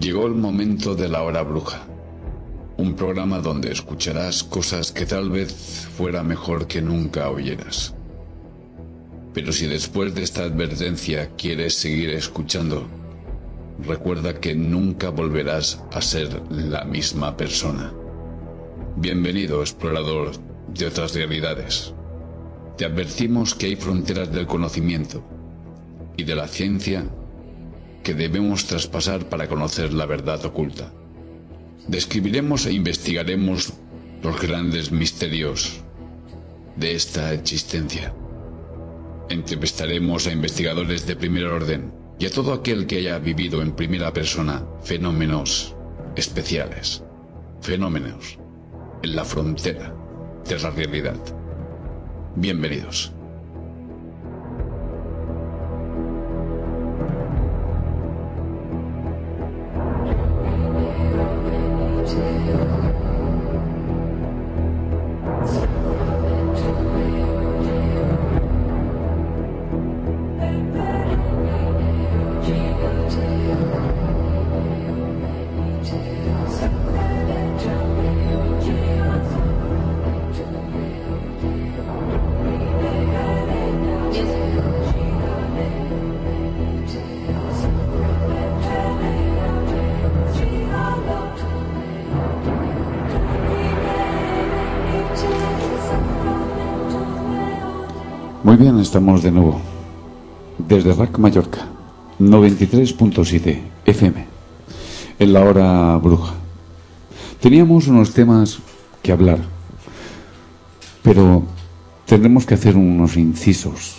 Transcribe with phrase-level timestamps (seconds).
[0.00, 1.82] Llegó el momento de la hora bruja.
[2.76, 5.52] Un programa donde escucharás cosas que tal vez
[5.96, 7.96] fuera mejor que nunca oyeras.
[9.34, 12.86] Pero si después de esta advertencia quieres seguir escuchando,
[13.82, 17.92] recuerda que nunca volverás a ser la misma persona.
[18.94, 20.30] Bienvenido, explorador
[20.68, 21.92] de otras realidades.
[22.76, 25.24] Te advertimos que hay fronteras del conocimiento
[26.16, 27.04] y de la ciencia
[28.02, 30.92] que debemos traspasar para conocer la verdad oculta.
[31.86, 33.72] Describiremos e investigaremos
[34.22, 35.80] los grandes misterios
[36.76, 38.14] de esta existencia.
[39.28, 44.12] Entrevistaremos a investigadores de primer orden y a todo aquel que haya vivido en primera
[44.12, 45.74] persona fenómenos
[46.16, 47.02] especiales,
[47.60, 48.38] fenómenos
[49.02, 49.94] en la frontera
[50.48, 51.16] de la realidad.
[52.34, 53.17] Bienvenidos.
[98.48, 99.60] Muy bien, estamos de nuevo.
[100.78, 101.66] Desde RAC Mallorca,
[102.20, 104.26] 93.7 FM,
[105.18, 106.34] en la hora bruja.
[107.40, 108.60] Teníamos unos temas
[109.02, 109.40] que hablar,
[111.02, 111.42] pero
[112.06, 113.96] tendremos que hacer unos incisos.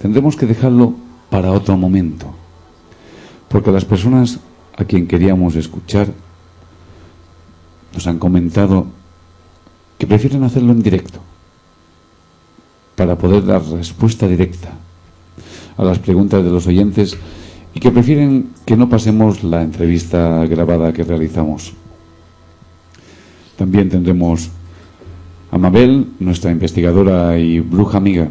[0.00, 0.94] Tendremos que dejarlo
[1.28, 2.32] para otro momento.
[3.48, 4.40] Porque las personas
[4.78, 6.08] a quien queríamos escuchar
[7.92, 8.86] nos han comentado
[9.98, 11.20] que prefieren hacerlo en directo
[12.96, 14.72] para poder dar respuesta directa
[15.76, 17.16] a las preguntas de los oyentes
[17.74, 21.72] y que prefieren que no pasemos la entrevista grabada que realizamos.
[23.56, 24.50] También tendremos
[25.50, 28.28] a Mabel, nuestra investigadora y bruja amiga,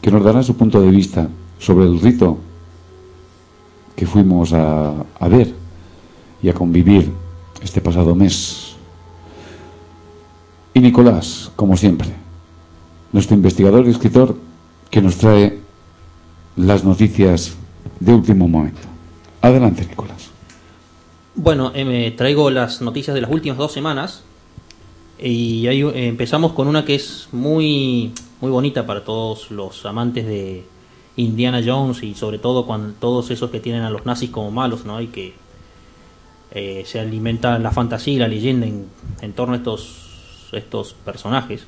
[0.00, 2.38] que nos dará su punto de vista sobre el rito
[3.94, 5.54] que fuimos a, ver
[6.42, 7.12] y a convivir
[7.62, 8.74] este pasado mes.
[10.74, 12.08] Y Nicolás, como siempre,
[13.12, 14.36] nuestro investigador y escritor
[14.90, 15.61] que nos trae
[16.56, 17.56] las noticias
[18.00, 18.80] de último momento.
[19.40, 20.30] Adelante, Nicolás.
[21.34, 24.22] Bueno, eh, me traigo las noticias de las últimas dos semanas
[25.18, 30.26] y ahí eh, empezamos con una que es muy muy bonita para todos los amantes
[30.26, 30.64] de
[31.16, 34.84] Indiana Jones y sobre todo cuando todos esos que tienen a los nazis como malos,
[34.84, 35.00] ¿no?
[35.00, 35.34] Y que
[36.50, 41.66] eh, se alimentan la fantasía y la leyenda en, torno a estos estos personajes.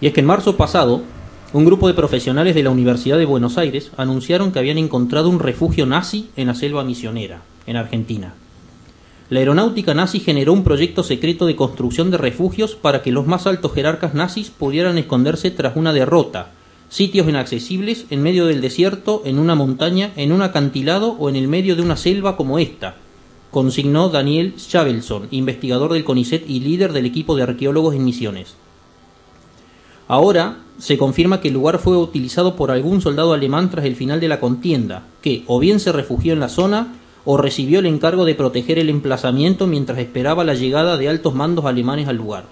[0.00, 1.02] Y es que en marzo pasado,
[1.54, 5.40] un grupo de profesionales de la Universidad de Buenos Aires anunciaron que habían encontrado un
[5.40, 8.34] refugio nazi en la selva misionera, en Argentina.
[9.30, 13.46] La aeronáutica nazi generó un proyecto secreto de construcción de refugios para que los más
[13.46, 16.50] altos jerarcas nazis pudieran esconderse tras una derrota,
[16.90, 21.48] sitios inaccesibles en medio del desierto, en una montaña, en un acantilado o en el
[21.48, 22.96] medio de una selva como esta,
[23.50, 28.54] consignó Daniel Schavelson, investigador del CONICET y líder del equipo de arqueólogos en Misiones.
[30.08, 34.20] Ahora se confirma que el lugar fue utilizado por algún soldado alemán tras el final
[34.20, 36.94] de la contienda, que o bien se refugió en la zona
[37.26, 41.66] o recibió el encargo de proteger el emplazamiento mientras esperaba la llegada de altos mandos
[41.66, 42.44] alemanes al lugar.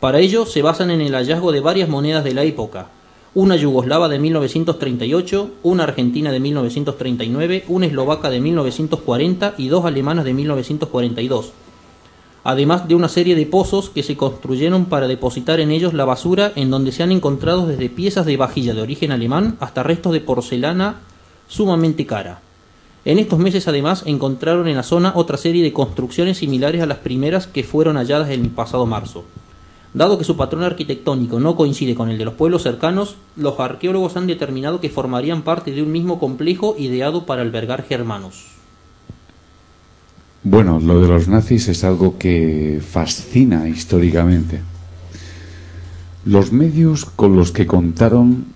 [0.00, 2.86] Para ello se basan en el hallazgo de varias monedas de la época,
[3.34, 10.24] una yugoslava de 1938, una argentina de 1939, una eslovaca de 1940 y dos alemanas
[10.24, 11.52] de 1942
[12.44, 16.52] además de una serie de pozos que se construyeron para depositar en ellos la basura
[16.54, 20.20] en donde se han encontrado desde piezas de vajilla de origen alemán hasta restos de
[20.20, 21.00] porcelana
[21.48, 22.40] sumamente cara.
[23.06, 26.98] En estos meses además encontraron en la zona otra serie de construcciones similares a las
[26.98, 29.24] primeras que fueron halladas el pasado marzo.
[29.94, 34.16] Dado que su patrón arquitectónico no coincide con el de los pueblos cercanos, los arqueólogos
[34.16, 38.53] han determinado que formarían parte de un mismo complejo ideado para albergar germanos.
[40.46, 44.60] Bueno, lo de los nazis es algo que fascina históricamente.
[46.26, 48.48] Los medios con los que contaron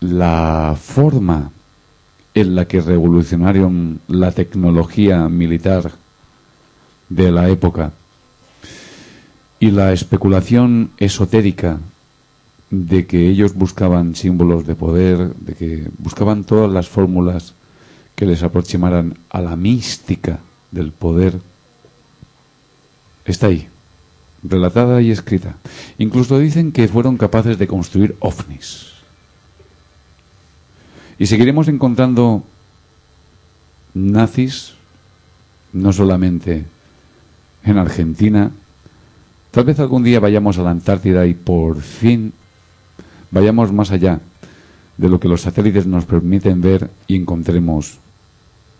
[0.00, 1.50] la forma
[2.34, 5.92] en la que revolucionaron la tecnología militar
[7.08, 7.92] de la época
[9.58, 11.78] y la especulación esotérica
[12.68, 17.54] de que ellos buscaban símbolos de poder, de que buscaban todas las fórmulas
[18.14, 20.40] que les aproximaran a la mística
[20.70, 21.40] del poder,
[23.24, 23.68] está ahí,
[24.42, 25.56] relatada y escrita.
[25.98, 28.92] Incluso dicen que fueron capaces de construir ovnis.
[31.18, 32.44] Y seguiremos encontrando
[33.94, 34.74] nazis,
[35.72, 36.66] no solamente
[37.64, 38.50] en Argentina,
[39.50, 42.32] tal vez algún día vayamos a la Antártida y por fin
[43.30, 44.20] vayamos más allá
[44.96, 47.98] de lo que los satélites nos permiten ver y encontremos,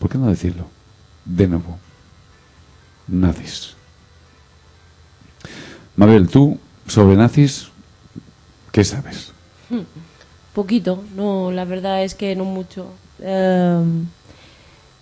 [0.04, 0.66] ¿por qué no decirlo?
[1.24, 1.78] De nuevo,
[3.08, 3.74] nazis.
[5.96, 7.68] Mabel, tú sobre nazis,
[8.70, 9.32] ¿qué sabes?
[10.54, 12.88] Poquito, no, la verdad es que no mucho.
[13.18, 14.04] Em,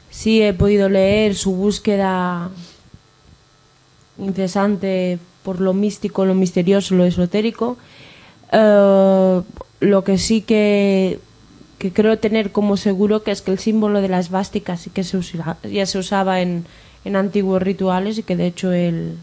[0.08, 2.50] sí he podido leer su búsqueda
[4.18, 7.76] incesante por lo místico, lo misterioso, lo esotérico.
[8.52, 9.42] Eh,
[9.80, 11.18] lo que sí que,
[11.82, 15.02] que, creo tener como seguro que es que el símbolo de las vásticas sí que
[15.02, 15.18] se
[15.70, 16.64] ya se usaba en,
[17.04, 19.18] en antiguos rituales y que de hecho él,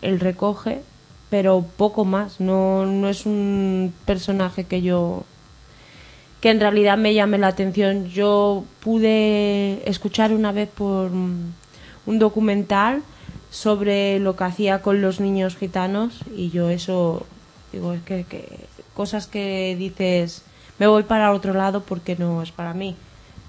[0.00, 0.82] él recoge,
[1.30, 2.40] pero poco más.
[2.40, 5.24] No, no es un personaje que yo
[6.40, 8.06] que en realidad me llame la atención.
[8.06, 13.02] Yo pude escuchar una vez por un documental
[13.50, 17.24] sobre lo que hacía con los niños gitanos y yo eso
[17.72, 18.26] digo es que,
[18.94, 20.42] cosas que dices
[20.78, 22.96] me voy para otro lado porque no es para mí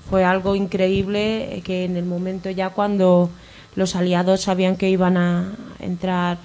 [0.10, 3.30] fue algo increíble que en el momento ya cuando
[3.76, 6.38] los aliados sabían que iban a entrar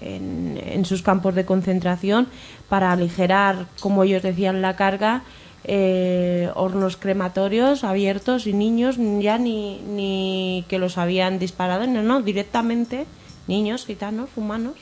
[0.00, 2.28] en, sus campos de concentración
[2.68, 5.22] para aligerar como ellos decían la carga
[5.66, 12.20] eh, hornos crematorios abiertos y niños ya ni, ni que los habían disparado, no, no,
[12.20, 13.06] directamente
[13.46, 14.74] niños, gitanos, humanos,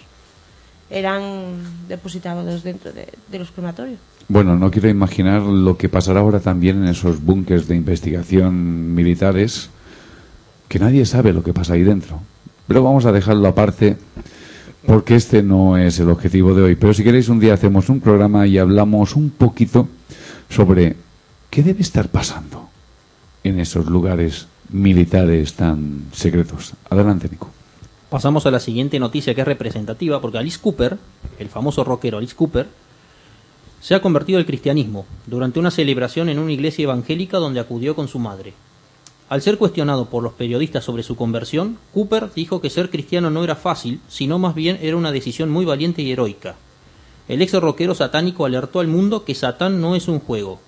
[0.90, 3.08] eran depositados dentro de,
[3.38, 3.98] los crematorios.
[4.32, 9.68] Bueno, no quiero imaginar lo que pasará ahora también en esos búnkers de investigación militares,
[10.68, 12.18] que nadie sabe lo que pasa ahí dentro.
[12.66, 13.98] Pero vamos a dejarlo aparte
[14.86, 16.76] porque este no es el objetivo de hoy.
[16.76, 19.86] Pero si queréis un día hacemos un programa y hablamos un poquito
[20.48, 20.96] sobre
[21.50, 22.70] qué debe estar pasando
[23.44, 26.72] en esos lugares militares tan secretos.
[26.88, 27.50] Adelante, Nico.
[28.08, 30.96] Pasamos a la siguiente noticia que es representativa, porque Alice Cooper,
[31.38, 32.66] el famoso rockero Alice Cooper,
[33.82, 38.06] se ha convertido al cristianismo durante una celebración en una iglesia evangélica donde acudió con
[38.06, 38.54] su madre.
[39.28, 43.42] Al ser cuestionado por los periodistas sobre su conversión, Cooper dijo que ser cristiano no
[43.42, 46.54] era fácil, sino más bien era una decisión muy valiente y heroica.
[47.28, 50.60] El ex rockero satánico alertó al mundo que Satán no es un juego.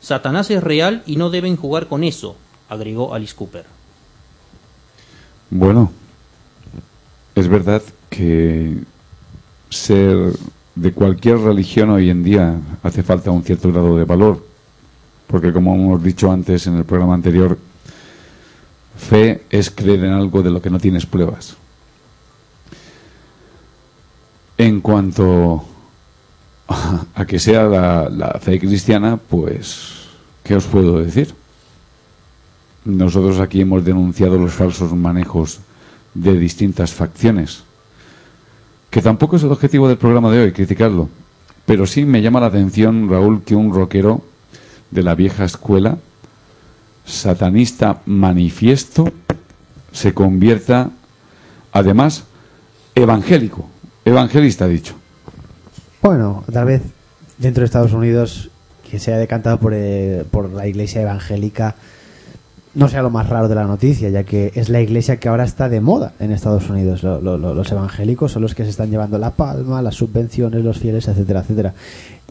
[0.00, 2.36] Satanás es real y no deben jugar con eso,
[2.68, 3.66] agregó Alice Cooper.
[5.50, 5.92] Bueno,
[7.34, 8.78] es verdad que
[9.68, 10.32] ser
[10.74, 14.44] de cualquier religión hoy en día hace falta un cierto grado de valor,
[15.26, 17.58] porque como hemos dicho antes en el programa anterior,
[18.96, 21.56] fe es creer en algo de lo que no tienes pruebas.
[24.56, 25.64] En cuanto
[27.14, 30.06] a que sea la, fe cristiana, pues,
[30.42, 31.34] ¿qué os puedo decir?
[32.84, 35.60] Nosotros aquí hemos denunciado los falsos manejos
[36.14, 37.64] de distintas facciones,
[38.92, 41.08] que tampoco es el objetivo del programa de hoy, criticarlo.
[41.64, 44.20] Pero sí me llama la atención, Raúl, que un rockero
[44.90, 45.96] de la vieja escuela,
[47.06, 49.10] satanista manifiesto,
[49.92, 50.90] se convierta,
[51.72, 52.24] además,
[52.94, 53.66] evangélico.
[54.04, 54.94] Evangelista, dicho.
[56.02, 56.82] Bueno, tal vez
[57.38, 58.50] dentro de Estados Unidos
[58.90, 61.76] que se haya decantado por, eh, por la iglesia evangélica
[62.74, 65.44] no sea lo más raro de la noticia, ya que es la iglesia que ahora
[65.44, 67.02] está de moda en Estados Unidos.
[67.02, 71.40] los evangélicos son los que se están llevando la palma, las subvenciones, los fieles, etcétera,
[71.40, 71.74] etcétera.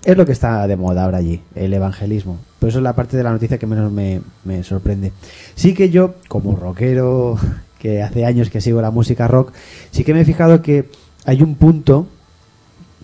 [0.04, 2.40] Es lo que está de moda ahora allí, el evangelismo.
[2.58, 5.12] Por eso es la parte de la noticia que menos me, me sorprende.
[5.54, 7.38] Sí que yo, como rockero,
[7.80, 9.54] que hace años que sigo la música rock,
[9.92, 10.90] sí que me he fijado que
[11.26, 12.08] hay un punto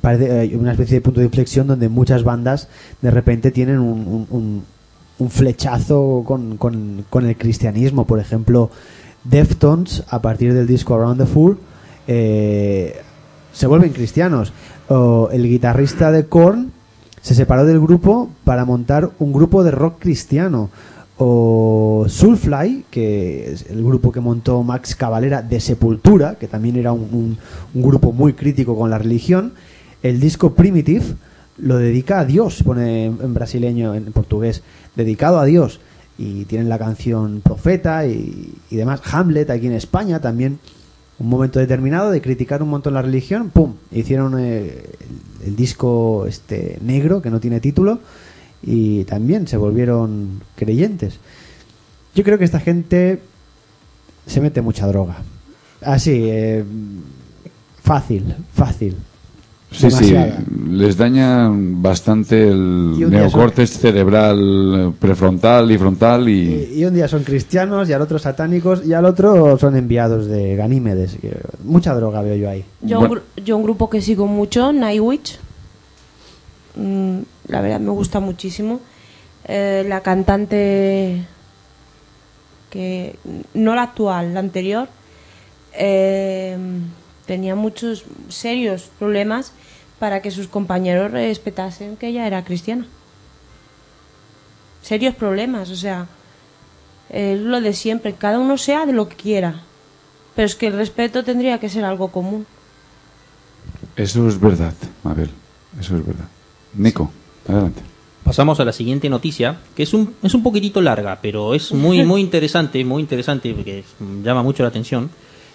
[0.02, 2.68] parece una especie de punto de inflexión donde muchas bandas
[3.02, 4.64] de repente tienen un
[5.30, 8.06] flechazo con, con, el cristianismo.
[8.06, 8.70] Por ejemplo,
[9.24, 11.58] Deftones, a partir del disco Around the Fool,
[12.08, 12.96] eh,
[13.54, 14.54] se vuelven cristianos.
[14.90, 16.72] O el guitarrista de Korn
[17.22, 20.70] se separó del grupo para montar un grupo de rock cristiano.
[21.20, 26.94] O Soulfly, que es el grupo que montó Max Cavalera de Sepultura, que también era
[26.94, 27.38] un, un-
[27.74, 29.54] un grupo muy crítico con la religión.
[30.04, 31.04] El disco Primitive
[31.58, 34.62] lo dedica a Dios, pone en brasileño, en portugués,
[34.98, 35.80] dedicado a Dios.
[36.18, 39.02] Y tienen la canción Profeta y, y demás.
[39.10, 40.60] Hamlet aquí en España también,
[41.20, 43.76] un momento determinado de criticar un montón la religión, ¡pum!
[43.92, 44.84] Hicieron eh,
[45.46, 48.00] el, disco este negro, que no tiene título,
[48.62, 51.20] y también se volvieron creyentes.
[52.14, 53.22] Yo creo que esta gente
[54.28, 55.18] se mete mucha droga.
[55.82, 56.64] Así, eh,
[57.84, 58.96] fácil, fácil.
[59.70, 60.38] Sí, Demasiada.
[60.38, 66.70] sí, les daña bastante el día neocórtex cerebral prefrontal y frontal y...
[66.74, 70.28] Y, y un día son cristianos y al otro satánicos y al otro son enviados
[70.28, 71.18] de Ganímedes.
[71.66, 72.64] Mucha droga veo yo ahí.
[72.82, 73.24] Yo, un Bueno.
[73.44, 75.38] yo un grupo que sigo mucho, Nightwish.
[76.76, 77.18] Mm,
[77.50, 78.80] la verdad me gusta muchísimo.
[79.46, 81.26] Eh, la cantante
[82.70, 83.16] que
[83.54, 84.88] no la actual, la anterior,
[85.74, 86.58] eh,
[87.28, 89.52] tenía muchos serios problemas
[90.00, 92.88] para que sus compañeros respetasen que ella era cristiana.
[94.82, 96.08] Serios problemas, o sea,
[97.10, 99.62] es lo de siempre, cada uno sea de lo que quiera,
[100.36, 102.46] pero es que el respeto tendría que ser algo común.
[103.96, 105.30] Eso es verdad, Mabel,
[105.80, 106.28] eso es verdad.
[106.74, 107.12] Nico,
[107.48, 107.82] adelante.
[108.24, 112.04] Pasamos a la siguiente noticia, que es un, es un poquitito larga, pero es muy,
[112.04, 113.84] muy interesante, muy interesante, porque
[114.22, 115.10] llama mucho la atención.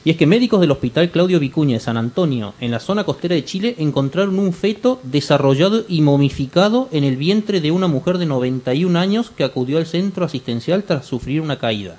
[0.04, 3.37] Y es que médicos del Hospital Claudio Vicuña de San Antonio, en la zona costera
[3.37, 8.26] de Chile, encontraron un feto desarrollado y momificado en el vientre de una mujer de
[8.26, 11.99] 91 años que acudió al centro asistencial tras sufrir una caída.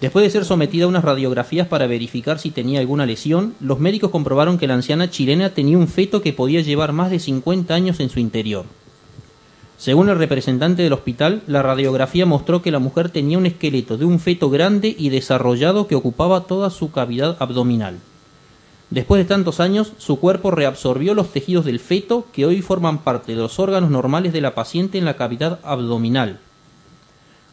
[0.00, 4.10] Después de ser sometida a unas radiografías para verificar si tenía alguna lesión, los médicos
[4.10, 8.00] comprobaron que la anciana chilena tenía un feto que podía llevar más de 50 años
[8.00, 8.64] en su interior.
[9.80, 14.04] Según el representante del hospital, la radiografía mostró que la mujer tenía un esqueleto de
[14.04, 17.96] un feto grande y desarrollado que ocupaba toda su cavidad abdominal.
[18.90, 23.32] Después de tantos años, su cuerpo reabsorbió los tejidos del feto que hoy forman parte
[23.32, 26.40] de los órganos normales de la paciente en la cavidad abdominal.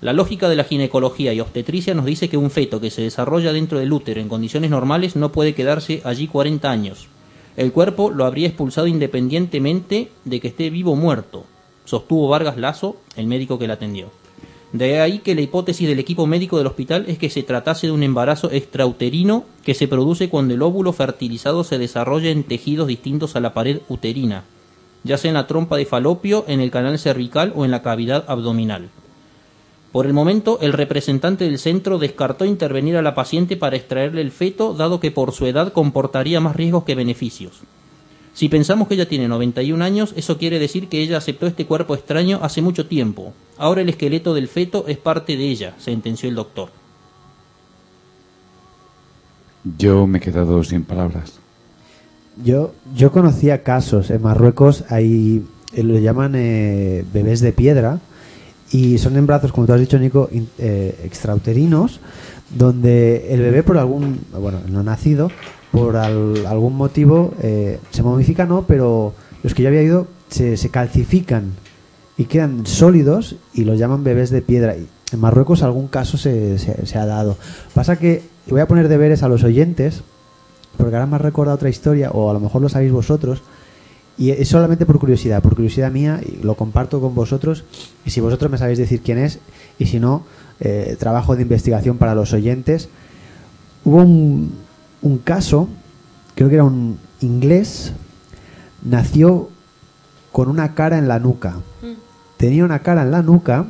[0.02, 3.54] La lógica de la ginecología y obstetricia nos dice que un feto que se desarrolla
[3.54, 7.08] dentro del útero en condiciones normales no puede quedarse allí 40 años.
[7.56, 11.46] El cuerpo lo habría expulsado independientemente de que esté vivo o muerto,
[11.88, 14.10] sostuvo Vargas Lazo, el médico que la atendió.
[14.74, 17.94] De ahí que la hipótesis del equipo médico del hospital es que se tratase de
[17.94, 23.38] un embarazo extrauterino que se produce cuando el óvulo fertilizado se desarrolla en tejidos distintos
[23.38, 24.44] a la pared uterina,
[25.06, 28.26] ya sea en la trompa de falopio, en el canal cervical o en la cavidad
[28.28, 28.90] abdominal.
[29.94, 34.32] Por el momento, el representante del centro descartó intervenir a la paciente para extraerle el
[34.32, 37.62] feto, dado que por su edad comportaría más riesgos que beneficios.
[38.38, 41.96] Si pensamos que ella tiene 91 años, eso quiere decir que ella aceptó este cuerpo
[41.96, 43.34] extraño hace mucho tiempo.
[43.58, 46.70] Ahora el esqueleto del feto es parte de ella, sentenció el doctor.
[49.80, 51.40] Yo me he quedado sin palabras.
[52.46, 58.00] Yo, yo conocía casos en Marruecos, ahí eh, lo llaman eh, bebés de piedra
[58.72, 62.00] y son embarazos, como tú has dicho, Nico, in- eh, extrauterinos,
[62.56, 65.32] donde el bebé por algún, bueno, no nacido,
[65.80, 70.58] por al- algún motivo eh, se momifica, no, pero los que yo había ido se,
[70.70, 71.54] calcifican
[72.18, 74.76] y quedan sólidos y los llaman bebés de piedra.
[74.76, 76.58] Y en Marruecos algún caso se
[76.96, 77.38] ha dado.
[77.74, 80.04] Pasa que voy a poner deberes a los oyentes
[80.78, 83.42] porque ahora me ha recordado otra historia, o a lo mejor lo sabéis vosotros,
[84.16, 87.64] y es solamente por curiosidad, por curiosidad mía, y lo comparto con vosotros,
[88.06, 89.40] y si vosotros me sabéis decir quién es,
[89.80, 90.24] y si no,
[90.60, 92.90] eh, trabajo de investigación para los oyentes.
[93.86, 94.52] Hubo un,
[95.02, 95.70] un caso,
[96.36, 97.94] creo que era un inglés,
[98.84, 99.50] nació
[100.32, 101.56] con una cara en la nuca.
[102.38, 103.66] Tenía una cara en la nuca,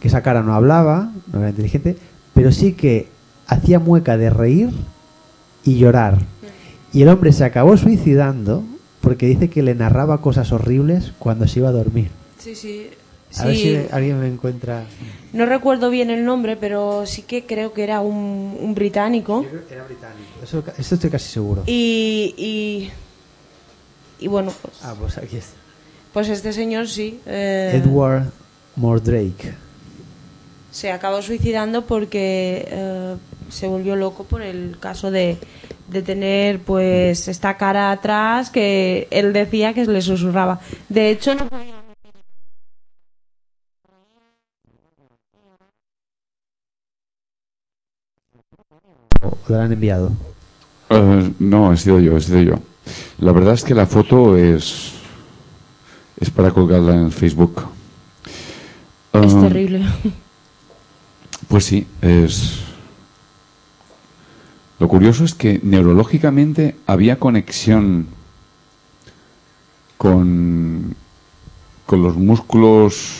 [0.00, 1.98] que esa cara no hablaba, no era inteligente,
[2.34, 3.08] pero sí que
[3.46, 4.70] hacía mueca de reír
[5.64, 6.18] y llorar.
[6.92, 8.64] Y el hombre se acabó suicidando
[9.00, 12.10] porque dice que le narraba cosas horribles cuando se iba a dormir.
[12.38, 12.88] Sí, sí.
[13.38, 14.84] A ver si alguien me encuentra.
[15.32, 19.44] No recuerdo bien el nombre, pero sí que creo que era un, un británico.
[19.70, 20.30] Era británico.
[20.42, 21.62] Eso, eso estoy casi seguro.
[21.66, 22.90] Y, y,
[24.24, 25.54] y bueno, pues, Ah, pues aquí está.
[26.12, 27.20] pues este señor sí.
[27.26, 28.30] eh, Edward
[28.76, 29.54] Mordrake.
[30.72, 33.16] se acabó suicidando porque eh,
[33.48, 35.38] se volvió loco por el caso de,
[35.88, 40.60] de tener pues esta cara atrás que él decía que le susurraba.
[40.88, 41.79] De hecho, no podía
[49.46, 50.12] te la han enviado?
[50.88, 52.54] Eh, no, he sido yo, he sido yo.
[53.18, 54.92] La verdad es que la foto es
[56.20, 57.62] es para colgarla en el Facebook.
[59.12, 59.82] Es Ah, terrible.
[61.48, 62.60] Pues sí, es.
[64.78, 68.06] Lo curioso es que neurológicamente había conexión
[69.98, 70.94] con,
[71.86, 73.18] con los músculos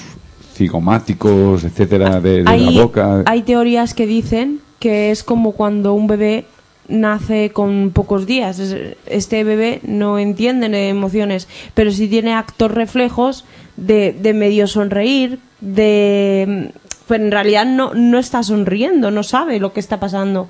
[0.54, 3.22] cigomáticos, etcétera, de, de hay, la boca.
[3.26, 6.46] hay teorías que dicen que es como cuando un bebé
[6.88, 8.58] nace con pocos días.
[8.58, 13.44] Es- Este bebé no entiende de emociones, pero sí tiene actos reflejos
[13.76, 16.72] de, de medio sonreír, de...
[17.06, 20.48] Pues en realidad no, no está sonriendo, no sabe lo que está pasando,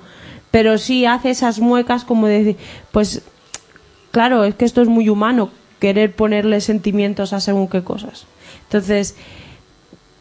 [0.51, 2.57] pero sí hace esas muecas como de decir,
[2.91, 3.23] pues
[4.11, 8.25] claro, es que esto es muy humano, querer ponerle sentimientos a según qué cosas.
[8.65, 9.15] Entonces,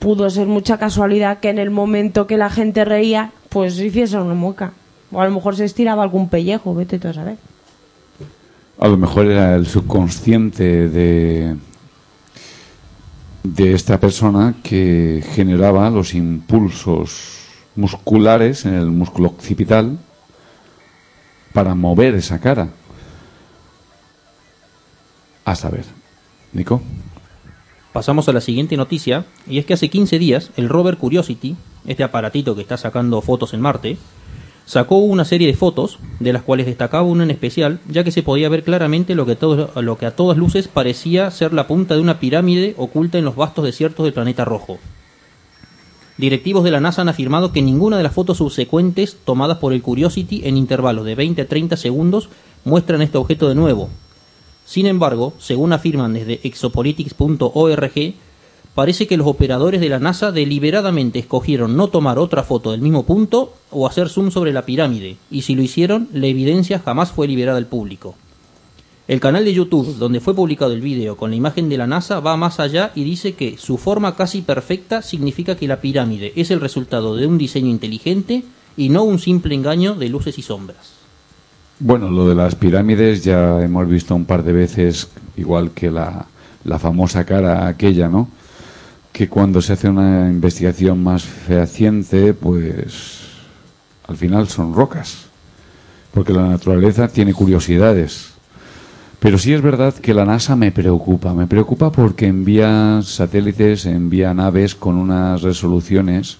[0.00, 4.34] pudo ser mucha casualidad que en el momento que la gente reía, pues hiciese una
[4.34, 4.72] mueca.
[5.12, 7.36] O a lo mejor se estiraba algún pellejo, vete tú a saber.
[8.80, 11.54] A lo mejor era el subconsciente de,
[13.42, 17.40] de esta persona que generaba los impulsos
[17.76, 19.98] musculares en el músculo occipital
[21.52, 22.68] para mover esa cara.
[25.44, 25.84] A saber,
[26.52, 26.80] Nico.
[27.92, 31.56] Pasamos a la siguiente noticia, y es que hace 15 días el rover Curiosity,
[31.86, 33.96] este aparatito que está sacando fotos en Marte,
[34.64, 38.22] sacó una serie de fotos, de las cuales destacaba una en especial, ya que se
[38.22, 39.36] podía ver claramente lo que,
[39.80, 43.34] lo que a todas luces parecía ser la punta de una pirámide oculta en los
[43.34, 44.78] vastos desiertos del planeta rojo.
[46.16, 49.82] Directivos de la NASA han afirmado que ninguna de las fotos subsecuentes tomadas por el
[49.82, 52.28] Curiosity en intervalos de 20 a 30 segundos
[52.64, 53.88] muestran este objeto de nuevo,
[54.70, 58.14] sin embargo, según afirman desde exopolitics.org,
[58.72, 63.02] parece que los operadores de la NASA deliberadamente escogieron no tomar otra foto del mismo
[63.02, 67.26] punto o hacer zoom sobre la pirámide, y si lo hicieron, la evidencia jamás fue
[67.26, 68.14] liberada al público.
[69.08, 72.20] El canal de YouTube, donde fue publicado el vídeo con la imagen de la NASA,
[72.20, 76.52] va más allá y dice que su forma casi perfecta significa que la pirámide es
[76.52, 78.44] el resultado de un diseño inteligente
[78.76, 80.99] y no un simple engaño de luces y sombras.
[81.82, 86.26] Bueno, lo de las pirámides ya hemos visto un par de veces, igual que la,
[86.64, 88.28] la famosa cara aquella, ¿no?
[89.12, 93.20] Que cuando se hace una investigación más fehaciente, pues
[94.06, 95.24] al final son rocas.
[96.12, 98.32] Porque la naturaleza tiene curiosidades.
[99.18, 101.32] Pero sí es verdad que la NASA me preocupa.
[101.32, 106.36] Me preocupa porque envía satélites, envía naves con unas resoluciones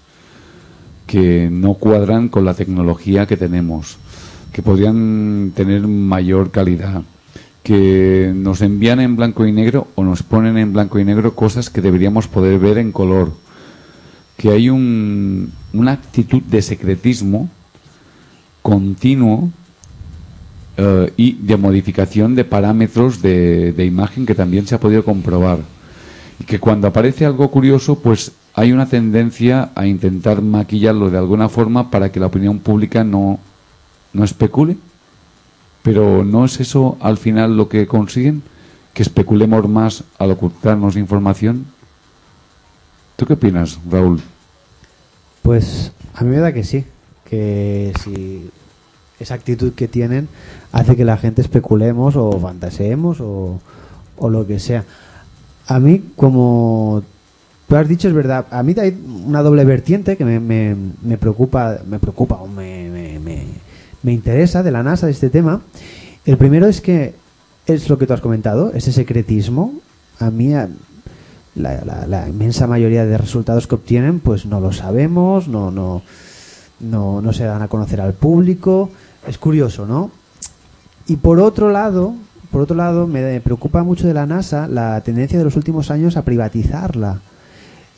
[1.07, 3.97] que no cuadran con la tecnología que tenemos,
[4.53, 7.03] que podrían tener mayor calidad,
[7.63, 11.71] que nos envían en blanco y negro o nos ponen en blanco y negro cosas
[11.71, 13.33] que deberíamos poder ver en color,
[14.37, 17.49] que hay un, una actitud de secretismo
[18.63, 19.51] continuo
[20.77, 25.59] eh, y de modificación de parámetros de, de imagen que también se ha podido comprobar.
[26.39, 31.51] Y que cuando aparece algo curioso, pues hay una tendencia a intentar maquillarlo de alguna
[31.51, 33.39] forma para que la opinión pública no,
[34.13, 34.77] no especule.
[35.83, 38.43] Pero ¿no es eso al final lo que consiguen?
[38.93, 41.67] Que especulemos más al ocultarnos información.
[43.17, 44.21] ¿Tú qué opinas, Raúl?
[45.43, 46.85] Pues a mí me da que sí,
[47.25, 48.51] que si
[49.19, 50.29] esa actitud que tienen
[50.73, 53.61] hace que la gente especulemos o fantaseemos o,
[54.17, 54.85] o lo que sea.
[55.67, 57.03] A mí, como
[57.69, 61.19] tú has dicho, es verdad, a mí hay una doble vertiente que me, me, me
[61.19, 63.00] preocupa, me preocupa o me, me,
[64.03, 65.61] me, interesa de la NASA, de este tema.
[66.25, 67.15] El primero es que
[67.67, 69.75] es lo que tú has comentado, ese secretismo.
[70.19, 70.53] A mí,
[71.55, 76.03] la inmensa mayoría de resultados que obtienen, pues no lo sabemos, no, no,
[76.81, 78.91] no, no se dan a conocer al público.
[79.27, 80.11] Es curioso, ¿no?
[81.07, 82.15] Y por otro lado,
[82.51, 86.17] por otro lado, me preocupa mucho de la NASA la tendencia de los últimos años
[86.17, 87.21] a privatizarla.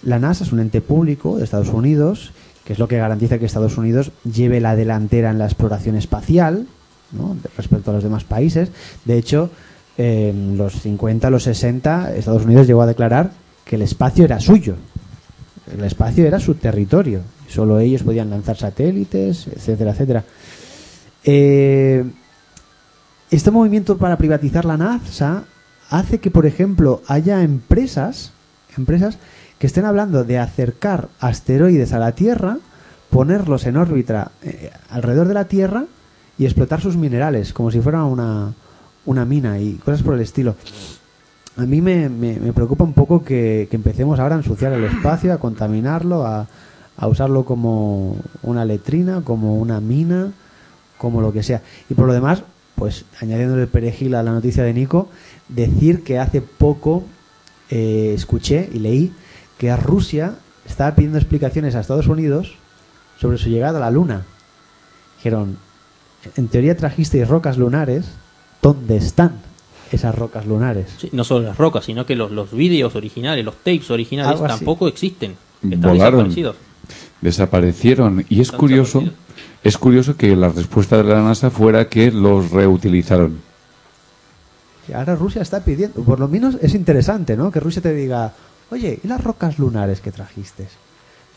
[0.02, 2.32] La NASA es un ente público de Estados Unidos,
[2.64, 6.66] que es lo que garantiza que Estados Unidos lleve la delantera en la exploración espacial,
[7.12, 7.36] ¿no?
[7.56, 8.70] Respecto a los demás países.
[9.04, 9.50] De hecho,
[9.96, 13.30] en los 50, los 60, Estados Unidos llegó a declarar
[13.64, 14.76] que el espacio era suyo.
[15.72, 17.20] El espacio era su territorio.
[17.48, 20.24] Solo ellos podían lanzar satélites, etcétera, etcétera.
[21.24, 22.04] Eh,
[23.30, 25.44] este movimiento para privatizar la NASA
[25.90, 28.32] hace que, por ejemplo, haya empresas,
[28.76, 29.18] empresas
[29.62, 32.58] que estén hablando de acercar asteroides a la Tierra,
[33.10, 35.84] ponerlos en órbita eh, alrededor de la Tierra
[36.36, 38.54] y explotar sus minerales, como si fuera una,
[39.06, 40.56] una mina y cosas por el estilo.
[41.56, 45.32] A mí me, me- preocupa un poco que, que empecemos ahora a ensuciar el espacio,
[45.32, 46.48] a contaminarlo, a,
[46.96, 50.32] a usarlo como una letrina, como una mina,
[50.98, 51.62] como lo que sea.
[51.88, 52.42] Y por lo demás,
[52.74, 55.08] pues añadiendo el perejil a la noticia de Nico,
[55.48, 57.04] decir que hace poco
[57.70, 59.12] eh, escuché y leí
[59.62, 60.34] que Rusia
[60.66, 62.54] estaba pidiendo explicaciones a Estados Unidos
[63.20, 64.22] sobre su llegada a la Luna.
[65.18, 65.56] Dijeron,
[66.36, 68.06] en teoría trajisteis rocas lunares,
[68.60, 69.34] ¿dónde están
[69.92, 70.88] esas rocas lunares?
[70.98, 74.46] Sí, no solo las rocas, sino que los, los vídeos originales, los tapes originales Algo
[74.46, 74.56] así.
[74.56, 75.36] tampoco existen.
[75.62, 76.24] Están Volaron.
[76.24, 76.56] desaparecidos.
[77.20, 78.26] Desaparecieron.
[78.28, 79.04] Y es Están curioso,
[79.62, 83.38] es curioso que la respuesta de la NASA fuera que los reutilizaron.
[84.88, 87.52] Y ahora Rusia está pidiendo, por lo menos es interesante, ¿no?
[87.52, 88.32] Que Rusia te diga,
[88.72, 90.66] oye, ¿y las rocas lunares que trajiste?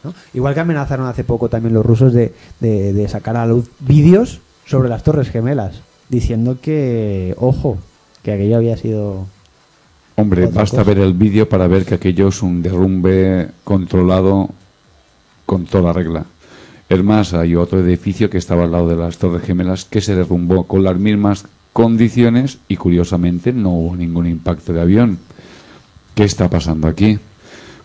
[0.03, 0.13] ¿No?
[0.33, 3.69] Igual que amenazaron hace poco también los rusos de, de- de sacar a la luz
[3.79, 7.77] vídeos sobre las Torres Gemelas, diciendo que, ojo,
[8.23, 9.25] que aquello había sido...
[10.17, 10.83] Hombre, basta cosa.
[10.83, 14.49] ver el vídeo para ver que aquello es un derrumbe controlado
[15.45, 16.25] con toda regla.
[16.87, 20.15] Es más, hay otro edificio que estaba al lado de las Torres Gemelas que se
[20.15, 25.19] derrumbó con las mismas condiciones y curiosamente no hubo ningún impacto de avión.
[26.15, 27.19] ¿Qué está pasando aquí?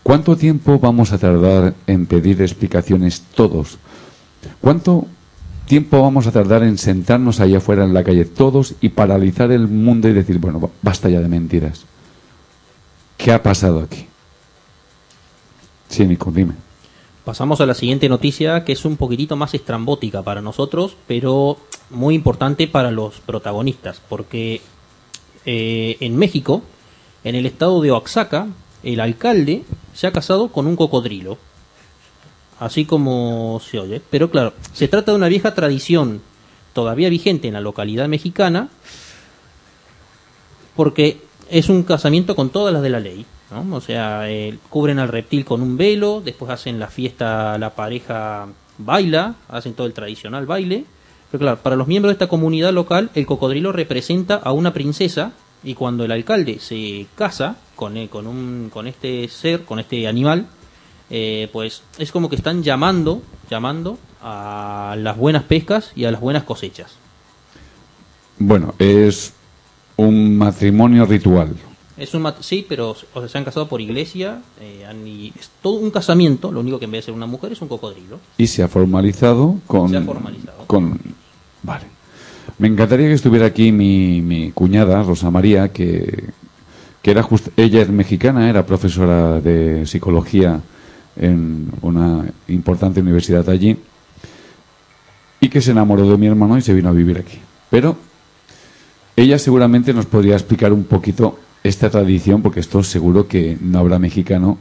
[0.03, 3.79] ¿Cuánto tiempo vamos a tardar en pedir explicaciones todos?
[4.61, 5.07] ¿Cuánto
[5.66, 9.69] tiempo vamos a tardar en sentarnos allá afuera en la calle todos y paralizar el
[9.69, 11.85] mundo y decir, bueno, ba- basta ya de mentiras?
[13.16, 14.07] ¿Qué ha pasado aquí?
[15.88, 16.55] Sí, Nico, dime.
[17.25, 21.59] Pasamos a la siguiente noticia que es un poquitito más estrambótica para nosotros, pero
[21.90, 24.62] muy importante para los protagonistas, porque
[25.45, 26.62] eh, en México,
[27.24, 28.48] en el estado de Oaxaca,
[28.83, 31.38] el alcalde se ha casado con un cocodrilo.
[32.59, 34.02] Así como se oye.
[34.11, 36.22] Pero claro, se trata de una vieja tradición
[36.72, 38.68] todavía vigente en la localidad mexicana,
[40.76, 43.26] porque es un casamiento con todas las de la ley.
[43.50, 43.76] ¿no?
[43.76, 48.46] O sea, eh, cubren al reptil con un velo, después hacen la fiesta, la pareja
[48.78, 50.85] baila, hacen todo el tradicional baile.
[51.30, 55.33] Pero claro, para los miembros de esta comunidad local, el cocodrilo representa a una princesa
[55.62, 60.07] y cuando el alcalde se casa con, eh, con, un, con este ser, con este
[60.09, 60.46] animal,
[61.11, 66.20] eh, pues es como que están llamando, llamando a las buenas pescas y a las
[66.20, 66.92] buenas cosechas.
[68.38, 69.35] Bueno, es
[69.96, 71.55] un matrimonio ritual.
[71.96, 75.33] Es un mat- sí, pero o sea, se han casado por iglesia, eh, han- y
[75.38, 77.68] es todo un casamiento, lo único que en vez de ser una mujer es un
[77.68, 78.18] cocodrilo.
[78.38, 80.64] y se ha formalizado con Se ha formalizado.
[80.66, 80.99] con
[81.62, 81.85] vale
[82.61, 86.25] me encantaría que estuviera aquí mi, cuñada Rosa María que
[87.03, 90.61] que era just- ella es mexicana era profesora de psicología
[91.16, 93.77] en una importante universidad allí
[95.40, 97.38] y que se enamoró de mi hermano y se vino a vivir aquí
[97.70, 97.96] pero
[99.16, 103.99] ella seguramente nos podría explicar un poquito esta tradición porque esto seguro que no habrá
[103.99, 104.59] mexicano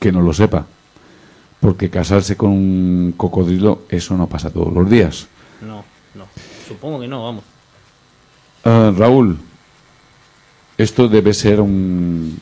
[0.00, 0.66] que no lo sepa
[1.60, 5.28] porque casarse con un cocodrilo, eso no pasa todos los días.
[5.60, 5.84] No,
[6.16, 6.24] no.
[6.66, 7.44] Supongo que no, vamos.
[8.64, 9.38] Ah, Raúl,
[10.78, 12.38] esto debe ser un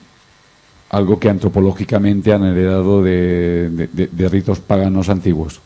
[0.90, 5.60] algo que antropológicamente han heredado de, de- de- de ritos paganos antiguos.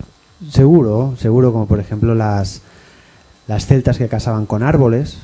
[0.51, 2.61] Seguro, seguro, como por ejemplo las,
[3.49, 5.19] las celtas que casaban con árboles,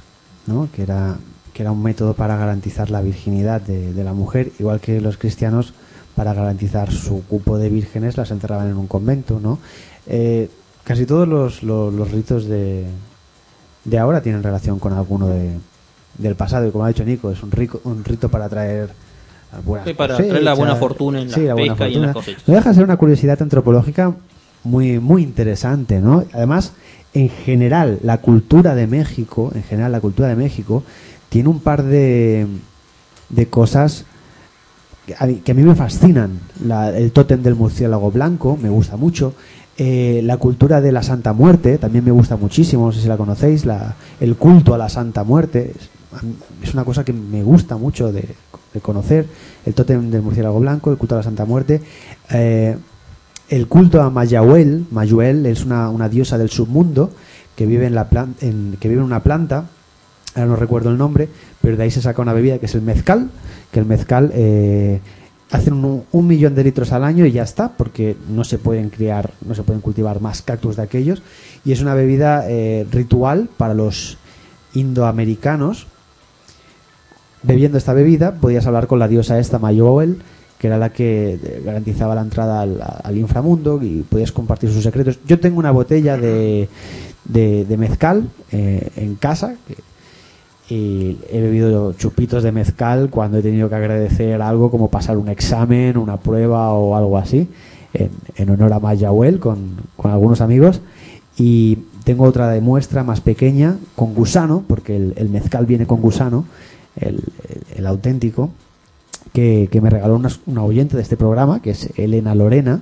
[0.46, 0.68] ¿no?
[0.74, 1.16] que, era,
[1.52, 5.18] que era un método para garantizar la virginidad de, de la mujer, igual que los
[5.18, 5.74] cristianos
[6.16, 9.38] para garantizar su cupo de vírgenes las enterraban en un convento.
[9.38, 9.58] ¿no?
[10.06, 10.48] Eh,
[10.84, 12.86] casi todos los, los- los ritos de,
[13.84, 15.58] de ahora tienen relación con alguno de,
[16.18, 18.90] del pasado, y como ha dicho Nico, es un, rico, un rito para traer
[19.64, 20.78] buenas Sí, para traer la buena cosechas.
[20.78, 22.24] fortuna en la Sí, la buena pesca y en las fortuna.
[22.34, 22.48] cosechas.
[22.48, 24.14] No deja de ser una curiosidad antropológica
[24.64, 26.24] muy, muy interesante, ¿no?
[26.32, 26.72] Además,
[27.14, 30.82] en general, la cultura de México, en general, la cultura de México,
[31.30, 32.46] tiene un par de,
[33.30, 34.04] de cosas
[35.06, 36.38] que a, mí, que a mí me fascinan.
[36.64, 39.34] La- el tótem del murciélago blanco, me gusta mucho.
[39.82, 43.16] Eh, la cultura de la Santa Muerte también me gusta muchísimo, no sé si la
[43.16, 45.72] conocéis, la, el culto a la Santa Muerte.
[46.62, 48.26] Es, una cosa que me gusta mucho de,
[48.82, 49.24] conocer.
[49.64, 51.80] El tótem del murciélago blanco, el culto a la Santa Muerte.
[52.30, 52.76] Eh,
[53.48, 57.10] el culto a Mayahuel, Mayuel es una, una diosa del submundo
[57.56, 59.64] que vive en, la plan- en- que vive en una planta,
[60.34, 61.30] ahora no recuerdo el nombre,
[61.62, 63.30] pero de ahí se saca una bebida que es el mezcal,
[63.72, 65.00] que el mezcal eh,
[65.50, 69.32] hacen un, millón de litros al año y ya está, porque no se pueden criar,
[69.44, 71.22] no se pueden cultivar más cactus de aquellos,
[71.64, 74.18] y es una bebida eh, ritual para los
[74.74, 75.86] indoamericanos.
[77.42, 80.22] Bebiendo esta bebida podías hablar con la diosa esta Mayuel,
[80.58, 85.18] que era la que eh, garantizaba la entrada al, inframundo y podías compartir sus secretos.
[85.26, 86.68] Yo tengo una botella de
[87.76, 89.89] mezcal eh, en casa que-
[90.70, 95.28] y he bebido chupitos de mezcal cuando he tenido que agradecer algo como pasar un
[95.28, 97.48] examen, una prueba o algo así,
[97.92, 100.80] en, en honor a Mayahuel con, con algunos amigos.
[101.36, 106.00] Y tengo otra de muestra más pequeña con gusano, porque el, el mezcal viene con
[106.00, 106.44] gusano,
[106.96, 108.50] el, el- el auténtico,
[109.32, 112.80] que, que me regaló una, una oyente de este programa, que es Elena Lorena,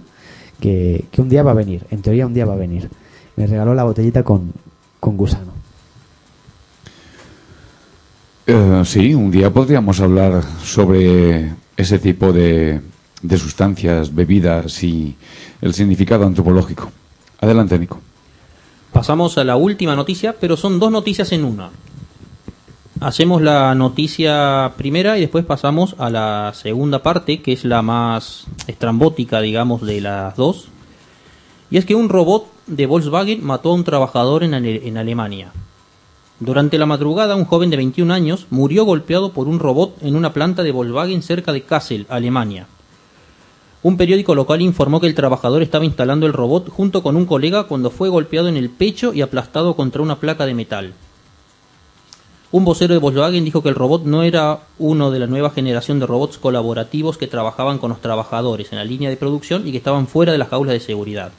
[0.61, 2.89] que, que un día va a venir, en teoría un día va a venir.
[3.37, 4.53] Me regaló la botellita con,
[5.01, 5.53] con gusano.
[8.51, 12.81] Eh, sí, un día podríamos hablar sobre ese tipo de,
[13.21, 15.15] de sustancias, bebidas y
[15.61, 16.91] el significado antropológico.
[17.43, 18.01] Adelante, Nico.
[18.91, 21.69] Pasamos a la última noticia, pero son dos noticias en una.
[23.01, 28.47] Hacemos la noticia primera y después pasamos a la segunda parte, que es la más
[28.67, 30.69] estrambótica, digamos, de las dos.
[31.71, 35.53] Y es que un robot de Volkswagen mató a un trabajador en, en Alemania.
[36.41, 40.33] Durante la madrugada, un joven de 21 años murió golpeado por un robot en una
[40.33, 42.69] planta de Volkswagen cerca de Kassel, Alemania.
[43.83, 47.65] Un periódico local informó que el trabajador estaba instalando el robot junto con un colega
[47.65, 50.93] cuando fue golpeado en el pecho y aplastado contra una placa de metal.
[52.53, 55.99] Un vocero de Volkswagen dijo que el robot no era uno de la nueva generación
[55.99, 59.79] de robots colaborativos que trabajaban con los trabajadores en la línea de producción y que
[59.79, 61.33] estaban fuera de las jaulas de seguridad.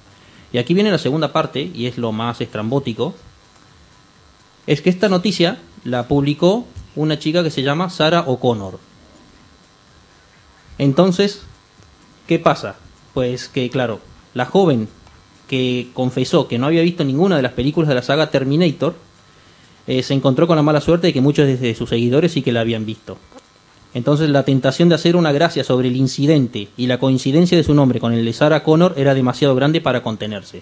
[0.51, 3.13] Y aquí viene la segunda parte, y es lo más estrambótico,
[4.69, 8.77] es que esta noticia la publicó una chica que se llama Sarah O'Connor.
[10.77, 11.41] Entonces,
[12.27, 12.75] ¿qué pasa?
[13.15, 13.99] Pues que, claro,
[14.35, 14.87] la joven
[15.47, 18.93] que confesó que no había visto ninguna de las películas de la saga Terminator,
[19.87, 22.51] eh, se encontró con la mala suerte de que muchos de sus seguidores sí que
[22.51, 23.17] la habían visto.
[23.95, 27.73] Entonces la tentación de hacer una gracia sobre el incidente y la coincidencia de su
[27.73, 30.61] nombre con el de Sarah Connor era demasiado grande para contenerse.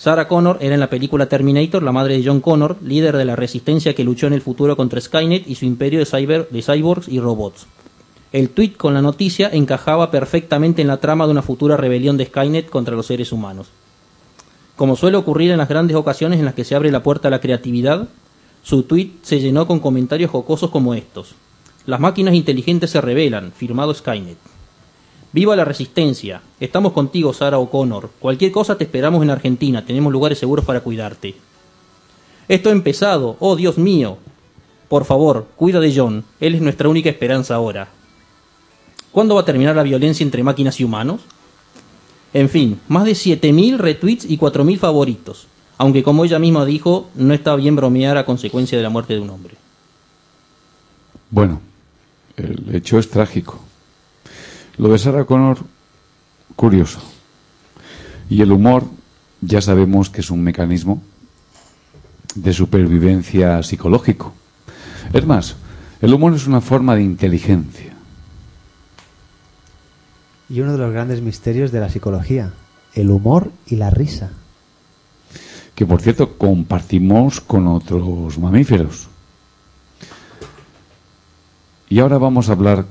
[0.00, 3.36] Sarah Connor era en la película Terminator la madre de John Connor, líder de la
[3.36, 7.66] resistencia que luchó en el futuro contra Skynet y su imperio de, cyborgs y robots.
[8.32, 12.24] El tweet con la noticia encajaba perfectamente en la trama de una futura rebelión de
[12.24, 13.66] Skynet contra los seres humanos.
[14.74, 17.30] Como suele ocurrir en las grandes ocasiones en las que se abre la puerta a
[17.30, 18.08] la creatividad,
[18.62, 21.34] su tweet se llenó con comentarios jocosos como estos.
[21.84, 24.38] Las máquinas inteligentes se rebelan, firmado Skynet.
[25.32, 26.42] Viva la resistencia.
[26.58, 28.10] Estamos contigo, Sarah O'Connor.
[28.18, 29.84] Cualquier cosa te esperamos en Argentina.
[29.84, 31.36] Tenemos lugares seguros para cuidarte.
[32.48, 33.36] Esto ha empezado.
[33.38, 34.18] Oh, Dios mío.
[34.88, 36.24] Por favor, cuida de John.
[36.40, 37.88] Él es nuestra única esperanza ahora.
[39.12, 41.20] ¿Cuándo va a terminar la violencia entre máquinas y humanos?
[42.32, 45.46] En fin, más de 7.000 retweets y 4.000 favoritos.
[45.78, 49.20] Aunque como ella misma dijo, no está bien bromear a consecuencia de la muerte de
[49.20, 49.54] un hombre.
[51.30, 51.60] Bueno,
[52.36, 53.60] el hecho es trágico.
[54.80, 55.58] Lo de Sarah Connor,
[56.56, 57.00] curioso.
[58.30, 58.84] Y el humor,
[59.42, 61.02] ya sabemos que es un mecanismo
[62.34, 64.32] de supervivencia psicológico.
[65.12, 65.56] Es más,
[66.00, 67.92] el humor es una forma de inteligencia.
[70.48, 72.54] Y uno de los grandes misterios de la psicología,
[72.94, 74.30] el humor y la risa.
[75.74, 79.08] que por cierto compartimos con otros mamíferos.
[81.90, 82.86] Y ahora vamos a hablar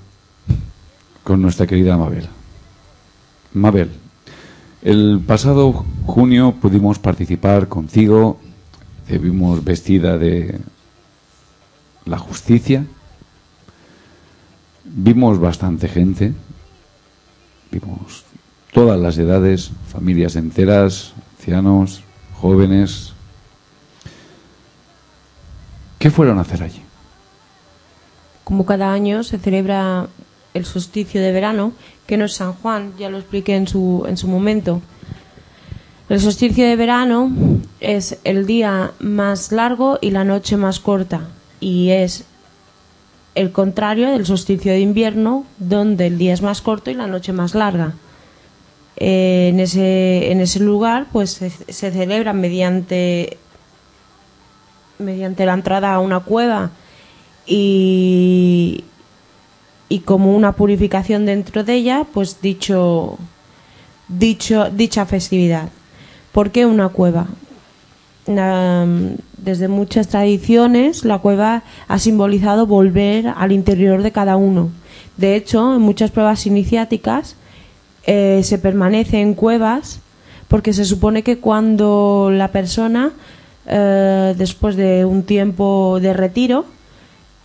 [1.29, 2.27] con nuestra querida Mabel.
[3.53, 3.91] Mabel,
[4.81, 8.39] el pasado junio pudimos participar contigo,
[9.07, 10.59] te vimos vestida de
[12.05, 12.83] la justicia,
[14.83, 16.33] vimos bastante gente,
[17.69, 18.25] vimos
[18.73, 22.01] todas las edades, familias enteras, ancianos,
[22.41, 23.13] jóvenes.
[25.99, 26.81] ¿Qué fueron a hacer allí?
[28.43, 30.07] Como cada año se celebra
[30.53, 31.73] el solsticio de verano,
[32.07, 34.81] que no es San Juan, ya lo expliqué en su, en su momento.
[36.09, 37.31] El solsticio de verano
[37.79, 42.25] es el día más largo y la noche más corta, y es
[43.35, 47.31] el contrario del solsticio de invierno, donde el día es más corto y la noche
[47.31, 47.93] más larga.
[48.97, 53.37] Eh, en, ese, en ese lugar pues se, se celebra mediante
[54.97, 56.71] mediante la entrada a una cueva
[57.47, 58.83] y,
[59.89, 63.17] y como una purificación dentro de ella, pues dicho,
[64.07, 65.69] dicho, dicha festividad.
[66.31, 67.27] ¿Por qué una cueva?
[68.25, 74.69] Desde muchas tradiciones, la cueva ha simbolizado volver al interior de cada uno.
[75.17, 77.35] De hecho, en muchas pruebas iniciáticas
[78.05, 80.01] eh, se permanece en cuevas
[80.47, 83.11] porque se supone que cuando la persona,
[83.65, 86.65] eh, después de un tiempo de retiro,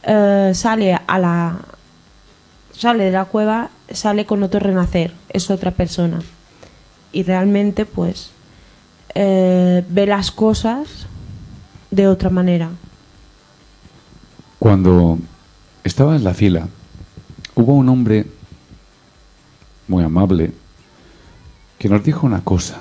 [0.02, 1.58] eh, sale a la
[2.76, 6.20] sale de la cueva, sale con otro renacer, es otra persona.
[7.12, 8.30] Y realmente, pues,
[9.14, 11.06] eh, ve las cosas
[11.90, 12.70] de otra manera.
[14.58, 15.18] Cuando
[15.84, 16.68] estaba en la fila,
[17.54, 18.26] hubo un hombre
[19.86, 20.52] muy amable
[21.78, 22.80] que nos dijo una cosa.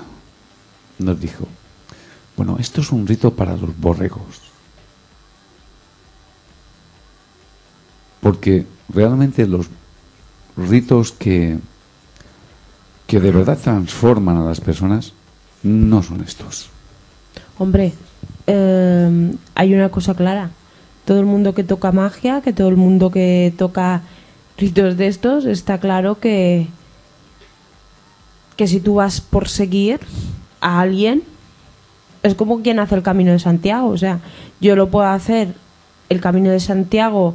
[0.98, 1.46] Nos dijo,
[2.36, 4.40] Bueno, esto es un rito para los borregos.
[8.20, 9.68] Porque realmente los
[10.56, 11.58] ritos que,
[13.06, 15.12] que de verdad transforman a las personas
[15.62, 16.70] no son estos.
[17.58, 17.94] Hombre,
[18.46, 20.50] eh, hay una cosa clara.
[21.04, 24.02] Todo el mundo que toca magia, que todo el mundo que toca
[24.56, 26.66] ritos de estos, está claro que,
[28.56, 30.00] que si tú vas por seguir
[30.60, 31.22] a alguien,
[32.22, 33.88] es como quien hace el camino de Santiago.
[33.88, 34.20] O sea,
[34.60, 35.54] yo lo puedo hacer
[36.08, 37.34] el camino de Santiago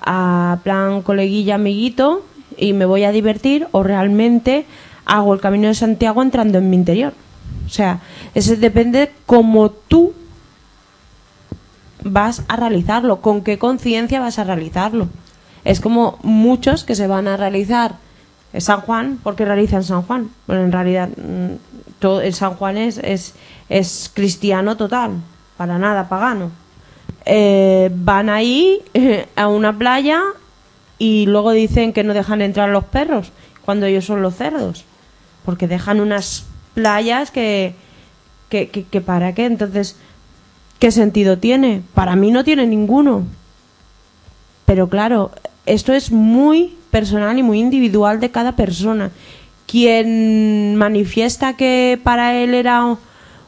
[0.00, 2.24] a plan coleguilla, amiguito,
[2.60, 4.66] y me voy a divertir, o realmente
[5.06, 7.14] hago el camino de Santiago entrando en mi interior.
[7.66, 8.00] O sea,
[8.34, 10.12] eso depende cómo tú
[12.04, 15.08] vas a realizarlo, con qué conciencia vas a realizarlo.
[15.64, 17.96] Es como muchos que se van a realizar
[18.58, 20.30] San Juan porque realizan San Juan.
[20.46, 21.54] Bueno, en realidad mm,
[21.98, 23.34] todo el San Juan es, es,
[23.68, 25.12] es cristiano total,
[25.56, 26.50] para nada pagano.
[27.26, 28.82] Eh, van ahí
[29.36, 30.22] a una playa
[31.00, 33.32] y luego dicen que no dejan entrar los perros
[33.64, 34.84] cuando ellos son los cerdos,
[35.46, 37.74] porque dejan unas playas que,
[38.50, 39.46] que, que, que para qué.
[39.46, 39.96] Entonces,
[40.78, 41.82] ¿qué sentido tiene?
[41.94, 43.24] Para mí no tiene ninguno.
[44.66, 45.32] Pero claro,
[45.64, 49.10] esto es muy personal y muy individual de cada persona.
[49.66, 52.98] Quien manifiesta que para él era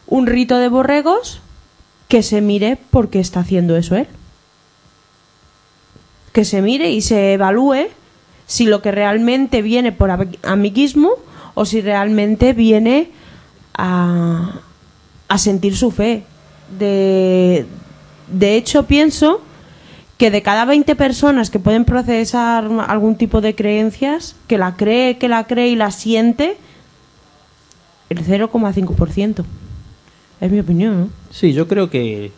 [0.06, 1.42] un rito de borregos,
[2.08, 4.08] que se mire por qué está haciendo eso él.
[6.32, 7.88] Que se mire y se evalúe
[8.46, 11.10] si lo que realmente viene por am- amiguismo
[11.54, 13.10] o si realmente viene
[13.74, 14.60] a,
[15.28, 16.24] a sentir su fe.
[16.78, 17.66] De,
[18.28, 19.42] de hecho, pienso
[20.16, 25.18] que de cada 20 personas que pueden procesar algún tipo de creencias, que la cree,
[25.18, 26.56] que la cree y la siente,
[28.08, 29.44] el 0,5%.
[30.40, 31.08] Es mi opinión, ¿no?
[31.30, 32.30] Sí, yo creo que,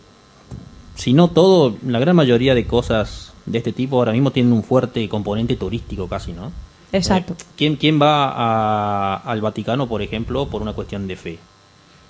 [0.95, 4.63] si no todo, la gran mayoría de cosas de este tipo ahora mismo tienen un
[4.63, 6.53] fuerte componente turístico casi, ¿no?
[6.93, 7.33] Exacto.
[7.35, 11.39] Eh, ¿quién, ¿Quién va a- al Vaticano, por ejemplo, por una cuestión de fe?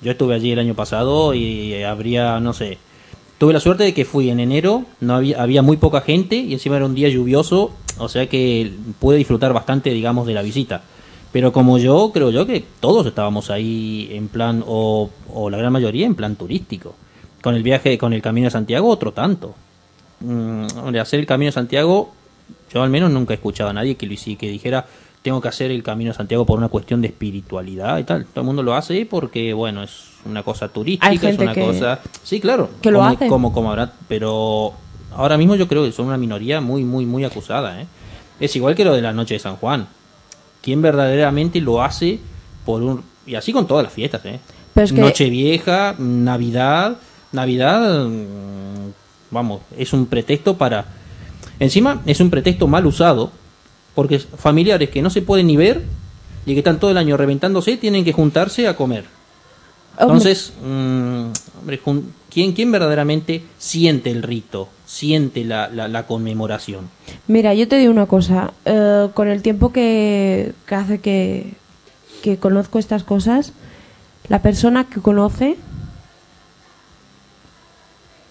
[0.02, 2.78] Yo estuve allí el año pasado y habría, no sé,
[3.38, 6.52] tuve la suerte de que fui en enero, no había, había muy poca gente y
[6.52, 10.82] encima era un día lluvioso, o sea que pude disfrutar bastante, digamos, de la visita.
[11.32, 15.72] Pero como yo, creo yo que todos estábamos ahí en plan, o, o la gran
[15.72, 16.94] mayoría en plan turístico.
[17.42, 19.54] Con el viaje, con el Camino de Santiago, otro tanto.
[20.24, 22.12] Mm, hombre, hacer el Camino de Santiago,
[22.72, 24.86] yo al menos nunca he escuchado a nadie que, lo hici- que dijera,
[25.22, 28.26] tengo que hacer el Camino de Santiago por una cuestión de espiritualidad y tal.
[28.26, 32.00] Todo el mundo lo hace porque, bueno, es una cosa turística, es una que- cosa...
[32.22, 32.70] Sí, claro.
[32.82, 33.26] que lo como, hace.
[33.28, 34.72] Como, como habrá, pero
[35.14, 37.86] ahora mismo yo creo que son una minoría muy, muy, muy acusada, ¿eh?
[38.40, 39.86] Es igual que lo de la noche de San Juan.
[40.62, 42.18] ¿Quién verdaderamente lo hace
[42.64, 43.02] por un...
[43.26, 44.40] Y así con todas las fiestas, ¿eh?
[44.74, 46.96] Pero es que- Nochevieja, Navidad...
[47.32, 48.92] Navidad, mm,
[49.34, 50.86] vamos, es un pretexto para...
[51.60, 53.30] Encima es un pretexto mal usado,
[53.94, 55.82] porque familiares que no se pueden ni ver
[56.46, 59.04] y que están todo el año reventándose tienen que juntarse a comer.
[59.98, 61.26] Entonces, mm,
[61.60, 61.80] hombre,
[62.30, 66.90] ¿quién, ¿quién verdaderamente siente el rito, siente la, la, la conmemoración?
[67.28, 68.52] Mira, yo te digo una cosa.
[68.64, 71.54] eh, con el tiempo que, que hace que,
[72.22, 73.52] que conozco estas cosas,
[74.28, 75.56] la persona que conoce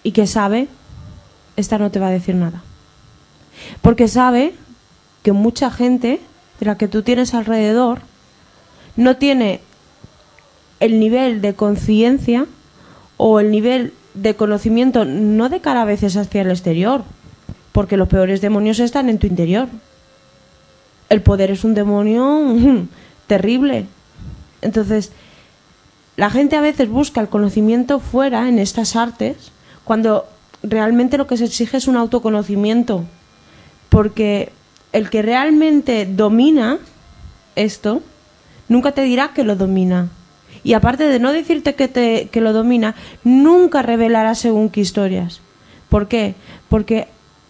[0.03, 0.67] y que sabe,
[1.55, 2.63] esta no te va a decir nada.
[3.81, 4.53] Porque sabe
[5.21, 6.19] que mucha gente
[6.59, 8.01] de la que tú tienes alrededor
[8.95, 9.61] no tiene
[10.79, 12.45] el nivel de conciencia
[13.17, 17.03] o el nivel de conocimiento, no de cara a veces hacia el exterior,
[17.71, 19.67] porque los peores demonios están en tu interior.
[21.09, 22.85] El poder es un demonio
[23.27, 23.87] terrible.
[24.61, 25.11] Entonces,
[26.15, 29.51] la gente a veces busca el conocimiento fuera, en estas artes,
[29.83, 30.27] cuando
[30.63, 33.03] realmente lo que se exige es un autoconocimiento.
[33.89, 34.51] Porque
[34.91, 36.79] el que realmente domina
[37.55, 38.01] esto,
[38.67, 40.09] nunca te dirá que lo domina.
[40.63, 45.41] Y aparte de no decirte que, te, que lo domina, nunca revelará según qué historias.
[45.89, 46.35] ¿Por qué?
[46.69, 47.07] Porque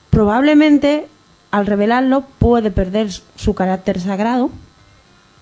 [0.09, 1.07] probablemente
[1.51, 4.49] al revelarlo puede perder su carácter sagrado,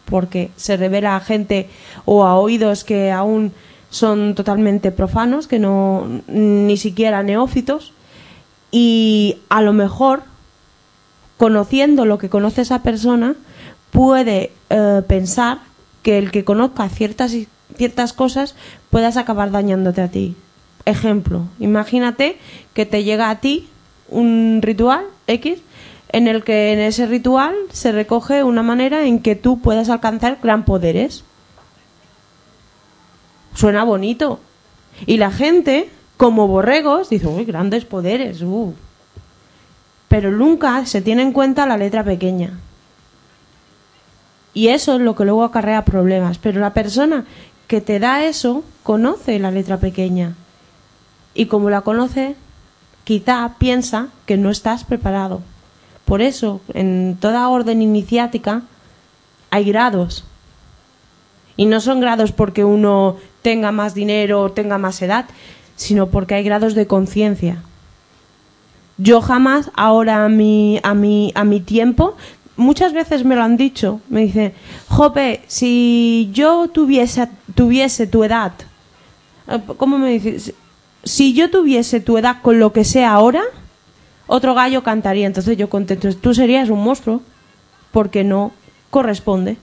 [0.05, 1.69] porque se revela a gente
[2.03, 3.53] o a oídos que aún
[3.91, 7.93] son totalmente profanos, que no ni siquiera neófitos,
[8.71, 10.23] y a lo mejor
[11.37, 13.35] conociendo lo que conoce esa persona,
[13.91, 15.59] puede eh, pensar
[16.01, 17.35] que el que conozca ciertas,
[17.75, 18.55] ciertas cosas
[18.89, 20.35] puedas acabar dañándote a ti.
[20.85, 22.37] Ejemplo, imagínate
[22.73, 23.67] que te llega a ti
[24.09, 25.59] un ritual X
[26.09, 30.39] en el que en ese ritual se recoge una manera en que tú puedas alcanzar
[30.41, 31.23] gran poderes.
[33.53, 34.39] Suena bonito,
[35.05, 38.73] Y la gente, como borregos, dice, uy, grandes poderes, uh".
[40.07, 42.59] Pero nunca se tiene en cuenta la letra pequeña.
[44.53, 46.37] Y eso es lo que luego acarrea problemas.
[46.37, 47.25] Pero la persona
[47.67, 50.35] que te da eso conoce la letra pequeña.
[51.33, 52.35] Y como la conoce,
[53.05, 55.41] quizá piensa que no estás preparado.
[56.03, 58.63] Por eso, en toda orden iniciática
[59.49, 60.25] hay grados.
[61.55, 65.25] Y no son grados porque uno tenga más dinero o tenga más edad,
[65.75, 67.63] sino porque hay grados de conciencia.
[68.97, 72.15] Yo jamás, ahora a mi, a mi, a mi tiempo,
[72.55, 74.53] muchas veces me lo han dicho, me dicen,
[74.87, 78.53] Jope, si yo tuviese, tuviese tu edad,
[79.77, 80.53] ¿cómo me dices?
[81.03, 83.41] Si yo tuviese tu edad con lo que sé ahora,
[84.27, 85.27] otro gallo cantaría.
[85.27, 87.21] Entonces yo contesto, tú serías un monstruo,
[87.91, 88.51] porque no
[88.89, 89.57] corresponde.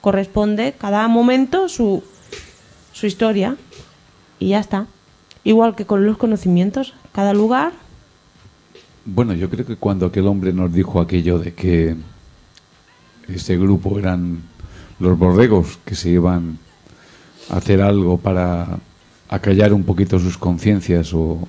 [0.00, 2.02] Corresponde cada momento su,
[2.92, 3.56] su historia
[4.38, 4.86] y ya está.
[5.44, 7.72] Igual que con los conocimientos, cada lugar.
[9.04, 11.96] Bueno, yo creo que cuando aquel hombre nos dijo aquello de que
[13.28, 14.42] ese grupo eran
[15.00, 16.58] los borregos que se iban
[17.50, 18.78] a hacer algo para
[19.28, 21.48] acallar un poquito sus conciencias o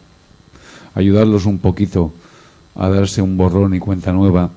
[0.96, 2.14] ayudarlos un poquito
[2.76, 4.50] a darse un borrón y cuenta nueva,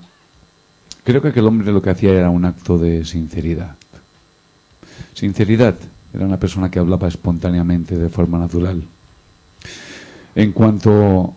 [1.04, 3.76] creo que aquel hombre lo que hacía era un acto de sinceridad.
[5.14, 5.76] Sinceridad,
[6.16, 8.82] era una persona que hablaba espontáneamente, de forma natural.
[10.34, 11.34] En cuanto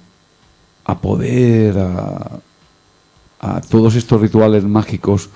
[0.85, 2.39] a poder, a,
[3.69, 5.29] todos estos rituales mágicos,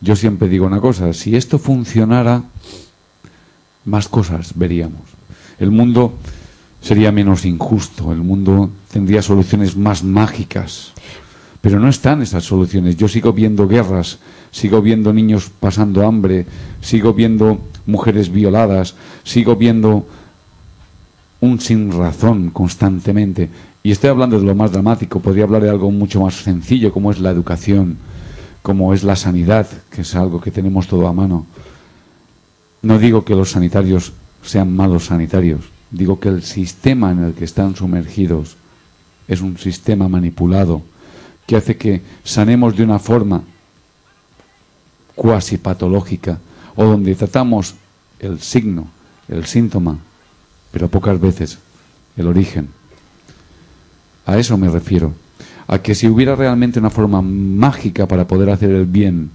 [0.00, 2.44] yo siempre digo una cosa, si esto funcionara,
[3.84, 5.02] más cosas veríamos.
[5.58, 6.14] El mundo
[6.80, 10.92] sería menos injusto, el mundo tendría soluciones más mágicas.
[11.60, 12.96] Pero no están esas soluciones.
[12.96, 14.18] Yo sigo viendo guerras,
[14.50, 16.46] sigo viendo niños pasando hambre,
[16.80, 20.06] sigo viendo mujeres violadas, sigo viendo
[21.40, 23.50] un sin razón constantemente.
[23.82, 27.10] Y estoy hablando de lo más dramático, podría hablar de algo mucho más sencillo como
[27.10, 27.98] es la educación
[28.64, 31.44] como es la sanidad, que es algo que tenemos todo a mano.
[32.80, 35.60] No digo que los sanitarios sean malos sanitarios,
[35.90, 38.56] digo que el sistema en el que están sumergidos
[39.28, 40.80] es un sistema manipulado
[41.46, 43.42] que hace que sanemos de una forma
[45.14, 46.38] cuasi patológica
[46.76, 47.74] o donde tratamos
[48.20, 48.88] el signo,
[49.28, 49.98] el síntoma,
[50.70, 51.58] pero pocas veces
[52.16, 52.68] el origen.
[54.26, 55.12] A eso me refiero
[55.66, 59.30] a que si hubiera realmente una forma mágica para poder hacer el bien,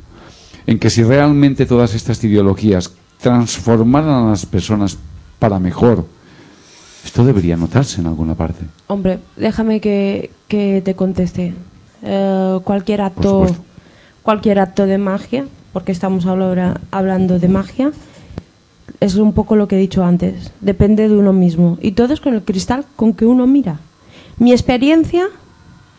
[0.67, 4.97] en que si realmente todas estas ideologías transformaran a las personas
[5.39, 6.05] para mejor,
[7.03, 8.65] esto debería notarse en alguna parte.
[8.87, 11.53] Hombre, déjame que, te conteste.
[12.01, 13.47] Eh, cualquier acto
[14.29, 17.91] cualquier acto de magia, porque estamos hablando de magia,
[18.99, 20.51] es un poco lo que he dicho antes.
[20.61, 21.77] Depende de uno mismo.
[21.81, 23.79] Y todo es con el cristal con que uno mira.
[24.37, 25.27] Mi experiencia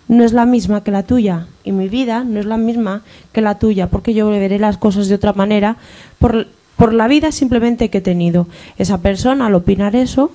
[0.09, 3.03] no es la misma que la tuya y mi vida no es la misma
[3.33, 5.77] que la tuya porque yo veré las cosas de otra manera
[6.19, 8.49] por, por la vida simplemente que he tenido.
[8.77, 10.33] Esa persona al opinar eso,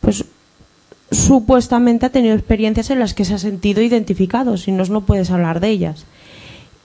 [0.00, 0.24] pues
[1.10, 5.30] supuestamente ha tenido experiencias en las que se ha sentido identificado, si no, no puedes
[5.30, 6.06] hablar de ellas.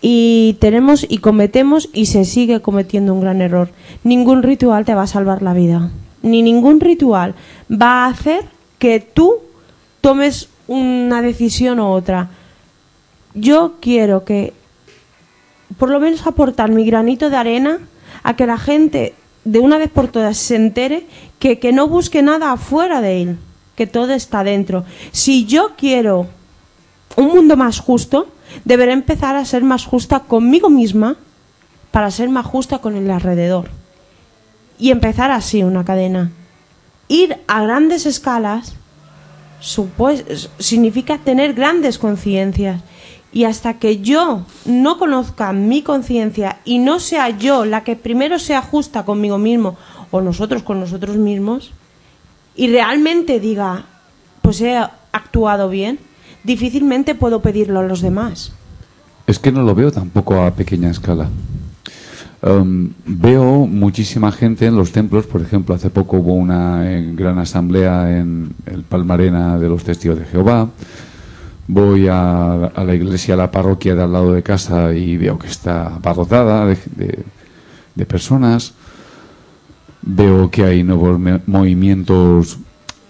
[0.06, 3.70] Y tenemos y cometemos y se sigue cometiendo un gran error.
[4.04, 5.92] Ningún ritual te va a salvar la vida.
[6.22, 7.36] Ni ningún ritual
[7.72, 8.44] va a hacer
[8.80, 9.38] que tú
[10.02, 12.32] tomes una decisión u otra.
[13.34, 14.52] Yo quiero que,
[15.78, 17.80] por lo menos, aportar mi granito de arena
[18.24, 19.14] a que la gente
[19.46, 21.06] de una vez por todas se entere
[21.40, 23.38] que, que no busque nada afuera de él,
[23.78, 24.84] que todo está dentro.
[25.14, 26.28] Si yo quiero
[27.16, 28.28] un mundo más justo,
[28.66, 31.18] deberé empezar a ser más justa conmigo misma
[31.92, 33.70] para ser más justa con el alrededor.
[34.80, 36.32] Y empezar así una cadena.
[37.08, 38.76] Ir a grandes escalas
[40.60, 42.82] significa tener grandes conciencias.
[43.32, 48.38] Y hasta que yo no conozca mi conciencia y no sea yo la que primero
[48.38, 49.76] sea justa conmigo mismo
[50.12, 51.72] o nosotros con nosotros mismos
[52.56, 53.86] y realmente diga,
[54.42, 54.78] pues he
[55.12, 56.00] actuado bien,
[56.44, 58.54] difícilmente puedo pedirlo a los demás.
[59.28, 61.30] Es que no lo veo tampoco a pequeña escala.
[62.46, 67.40] Um, veo muchísima gente en los templos, por ejemplo, hace poco hubo una eh, gran
[67.40, 70.68] asamblea en el Palmarena de los Testigos de Jehová.
[71.68, 75.48] Voy a, la iglesia, a la parroquia de al lado de casa y veo que
[75.48, 78.74] está abarrotada de, personas.
[80.02, 82.60] Veo que hay nuevos movimientos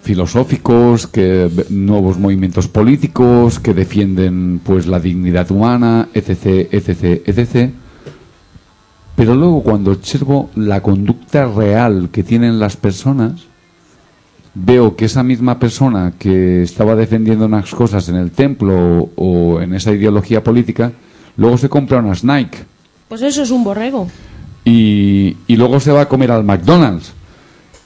[0.03, 7.71] filosóficos, que nuevos movimientos políticos que defienden pues la dignidad humana, etc, etc, etc.
[9.15, 13.45] Pero luego cuando observo la conducta real que tienen las personas,
[14.53, 19.61] veo que esa misma persona que estaba defendiendo unas cosas en el templo o, o
[19.61, 20.91] en esa ideología política,
[21.37, 22.59] luego se compra unas Nike.
[23.07, 24.07] Pues eso es un borrego.
[24.65, 27.13] y, y luego se va a comer al McDonald's.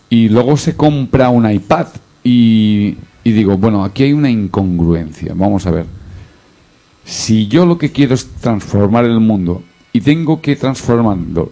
[0.10, 1.88] Y luego se compra un iPad
[2.24, 5.34] y, digo, bueno, aquí hay una incongruencia.
[5.36, 5.86] Vamos a ver.
[7.06, 9.64] Si yo lo que quiero es transformar el mundo
[9.94, 11.52] y tengo que transformarlo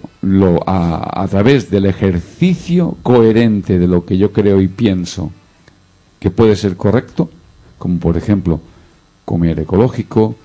[0.68, 5.32] a, a través del ejercicio coherente de lo que yo creo y pienso
[6.20, 7.30] que puede ser correcto,
[7.78, 8.60] como por ejemplo
[9.24, 10.36] comer ecológico,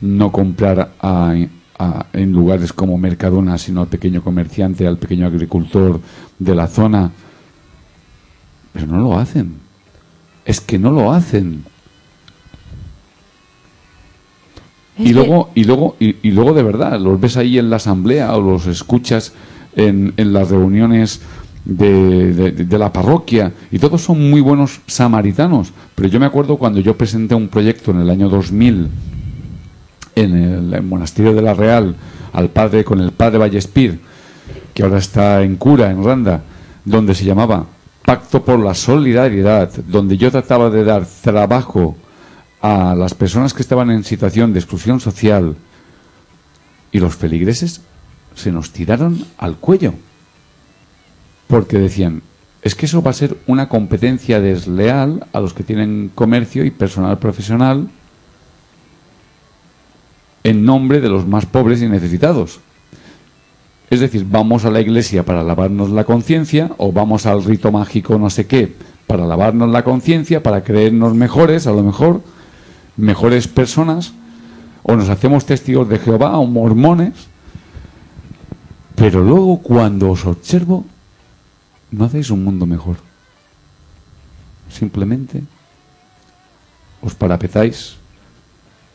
[0.00, 1.34] no comprar a-
[1.78, 6.00] a- en lugares como Mercadona, sino al pequeño comerciante, al pequeño agricultor
[6.38, 7.10] de la zona.
[8.72, 9.54] Pero no lo hacen.
[10.44, 11.64] Es que no lo hacen.
[14.98, 18.34] Y luego, y luego, y, y luego de verdad, los ves ahí en la asamblea
[18.34, 19.32] o los escuchas
[19.76, 21.20] en, en las reuniones
[21.64, 25.72] de, de- de la parroquia y todos son muy buenos samaritanos.
[25.94, 28.88] Pero yo me acuerdo cuando yo presenté un proyecto en el año 2000
[30.16, 31.94] en el, en monasterio de la Real
[32.32, 34.00] al padre con el padre Vallespir,
[34.74, 36.42] que ahora está en cura en Randa,
[36.84, 37.66] donde se llamaba
[38.08, 41.94] Pacto por la Solidaridad, donde yo trataba de dar trabajo
[42.62, 45.56] a las personas que estaban en situación de exclusión social
[46.90, 47.82] y los feligreses
[48.34, 49.92] se nos tiraron al cuello
[51.48, 52.22] porque decían
[52.62, 56.70] es que eso va a ser una competencia desleal a los que tienen comercio y
[56.70, 57.90] personal profesional
[60.44, 62.60] en nombre de los más pobres y necesitados.
[63.90, 68.18] Es decir, vamos a la iglesia para lavarnos la conciencia o vamos al rito mágico
[68.18, 68.74] no sé qué
[69.08, 72.22] para lavarnos la conciencia, para creernos mejores, a lo mejor,
[72.98, 74.12] mejores personas,
[74.82, 77.14] o nos hacemos testigos de Jehová o mormones,
[78.94, 80.84] pero luego cuando os observo,
[81.90, 82.96] no hacéis un mundo mejor.
[84.70, 85.42] Simplemente
[87.00, 87.96] os parapetáis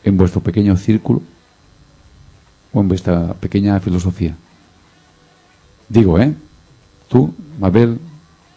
[0.03, 1.23] en vuestro pequeño círculo
[2.71, 4.35] o en vuestra pequeña filosofía.
[5.93, 6.33] Digo, ¿eh?
[7.07, 7.99] Tú, Mabel,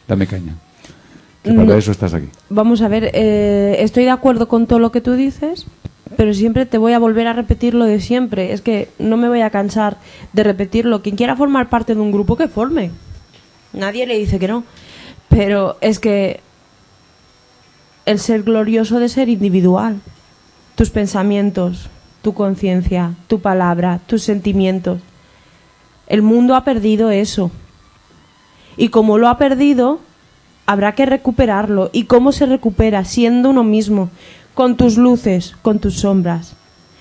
[0.08, 0.54] dame caña.
[1.42, 1.74] Que para No.
[1.74, 2.28] eso estás aquí.
[2.48, 5.66] Vamos a ver, eh, estoy de acuerdo con todo lo que tú dices,
[6.16, 8.54] pero siempre te voy a volver a repetir lo de siempre.
[8.54, 9.98] Es que no me voy a cansar
[10.32, 11.02] de repetirlo.
[11.02, 12.90] Quien quiera formar parte de un grupo, que forme.
[13.74, 14.64] Nadie le dice que no.
[15.28, 16.40] Pero es que
[18.06, 20.00] el ser glorioso de ser individual.
[20.74, 21.90] Tus pensamientos,
[22.22, 25.00] tu conciencia, tu palabra, tus sentimientos.
[26.06, 27.50] El mundo ha perdido eso.
[28.76, 30.00] Y como lo ha perdido,
[30.66, 31.90] habrá que recuperarlo.
[31.92, 33.04] ¿Y cómo se recupera?
[33.04, 34.10] Siendo uno mismo,
[34.54, 36.54] con tus luces, con tus sombras.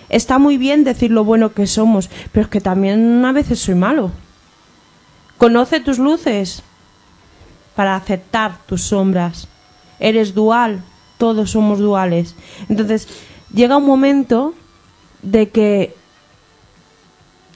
[0.10, 3.76] Está muy bien decir lo bueno que somos, pero es que también a veces soy
[3.76, 4.12] malo.
[5.38, 6.64] Conoce tus luces
[7.76, 9.48] para aceptar tus sombras.
[10.00, 10.84] Eres dual,
[11.18, 12.36] todos somos duales.
[12.70, 13.08] Entonces,
[13.54, 14.54] llega un momento
[15.22, 15.96] de que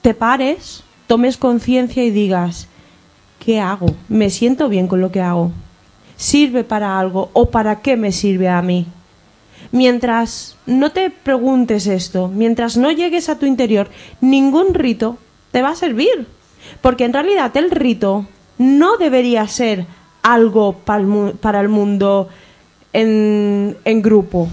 [0.02, 2.68] te pares, tomes conciencia y digas,
[3.44, 3.96] ¿qué hago?
[4.08, 5.50] ¿Me siento bien con lo que hago?
[6.14, 8.86] ¿Sirve para algo o para qué me sirve a mí?
[9.72, 13.90] Mientras no te preguntes esto, mientras no llegues a tu interior,
[14.20, 15.18] ningún rito
[15.50, 16.28] te va a servir.
[16.80, 18.26] Porque en realidad el rito
[18.58, 19.86] no debería ser
[20.22, 22.28] algo para el mundo
[22.92, 24.48] en grupo.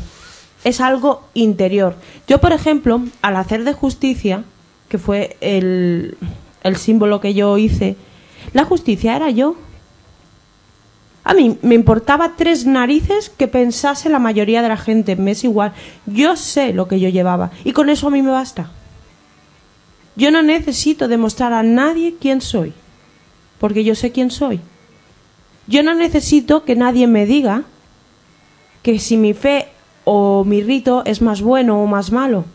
[0.63, 1.97] Es algo interior.
[2.27, 4.43] Yo, por ejemplo, al hacer de justicia,
[4.89, 6.17] que fue el,
[6.67, 7.95] el símbolo que yo hice,
[8.53, 9.55] la justicia era yo.
[11.23, 15.43] A mí me importaba tres narices que pensase la mayoría de la gente, me es
[15.43, 15.73] igual.
[16.05, 18.71] Yo sé lo que yo llevaba y con eso a mí me basta.
[20.15, 22.73] Yo no necesito demostrar a nadie quién soy,
[23.59, 24.61] porque yo sé quién soy.
[25.67, 27.63] Yo no necesito que nadie me diga
[28.81, 29.67] que si mi fe
[30.05, 32.45] o mi rito es más bueno o más malo.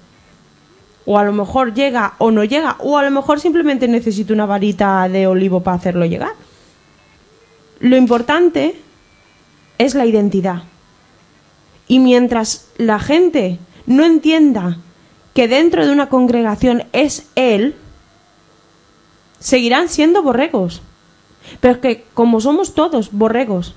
[1.04, 4.46] O a lo mejor llega o no llega, o a lo mejor simplemente necesito una
[4.46, 6.32] varita de olivo para hacerlo llegar.
[7.80, 8.76] Lo importante
[9.78, 10.62] es la identidad.
[11.88, 14.78] Y mientras la gente no entienda
[15.34, 17.74] que dentro de una congregación es Él,
[19.40, 20.82] seguirán siendo borregos.
[21.60, 23.74] Pero es que como somos todos borregos,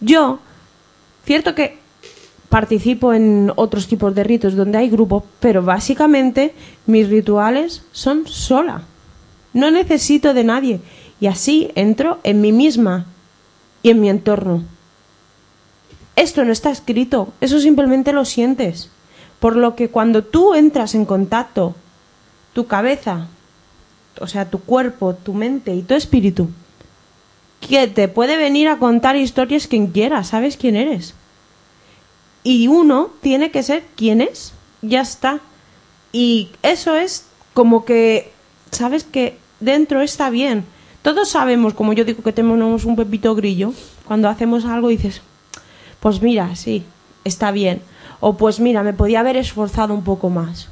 [0.00, 0.40] yo,
[1.24, 1.78] cierto que
[2.48, 6.54] participo en otros tipos de ritos donde hay grupo, pero básicamente
[6.86, 8.82] mis rituales son sola.
[9.52, 10.80] No necesito de nadie.
[11.20, 13.06] Y así entro en mí misma
[13.82, 14.62] y en mi entorno.
[16.16, 18.90] Esto no está escrito, eso simplemente lo sientes.
[19.40, 21.74] Por lo que cuando tú entras en contacto,
[22.54, 23.28] tu cabeza,
[24.20, 26.48] o sea, tu cuerpo, tu mente y tu espíritu,
[27.60, 31.14] que te puede venir a contar historias quien quiera, sabes quién eres.
[32.48, 35.40] Y uno tiene que ser quien es, ya está.
[36.12, 38.32] Y eso es como que,
[38.70, 40.64] sabes que dentro está bien.
[41.02, 43.74] Todos sabemos, como yo digo que tenemos un pepito grillo,
[44.06, 45.20] cuando hacemos algo dices,
[46.00, 46.84] pues mira, sí,
[47.22, 47.82] está bien.
[48.18, 50.70] O pues mira, me podía haber esforzado un poco más.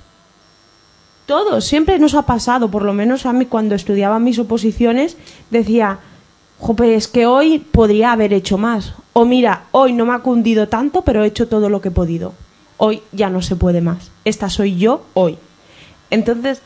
[1.26, 5.18] Todos, siempre nos ha pasado, por lo menos a mí cuando estudiaba mis oposiciones,
[5.50, 5.98] decía,
[6.58, 8.94] Jope, es que hoy podría haber hecho más.
[9.12, 11.92] O mira, hoy no me ha cundido tanto, pero he hecho todo lo que he
[11.92, 12.32] podido.
[12.78, 14.10] Hoy ya no se puede más.
[14.24, 15.38] Esta soy yo hoy.
[16.10, 16.62] Entonces,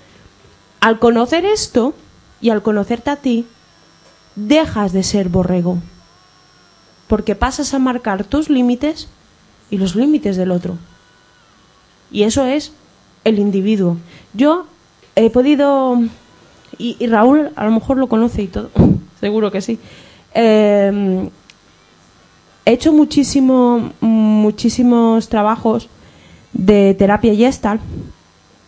[0.81, 1.95] al conocer esto
[2.41, 3.47] y al conocerte a ti,
[4.37, 5.79] dejas de ser borrego.
[7.07, 9.09] Porque pasas a marcar tus límites
[9.71, 10.77] y los límites del otro.
[12.11, 12.73] Y eso es
[13.25, 13.97] el individuo.
[14.35, 14.67] Yo
[15.17, 16.01] he podido,
[16.79, 18.71] y, Raúl a lo mejor lo conoce y todo,
[19.21, 19.79] seguro que sí.
[20.35, 21.29] Eh,
[22.65, 25.89] he hecho muchísimo, muchísimos trabajos
[26.53, 27.81] de terapia gestal.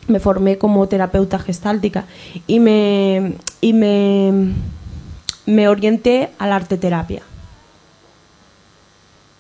[0.09, 2.05] Me formé como terapeuta gestáltica
[2.47, 4.53] y me, y me,
[5.47, 7.23] me orienté a la arte terapia.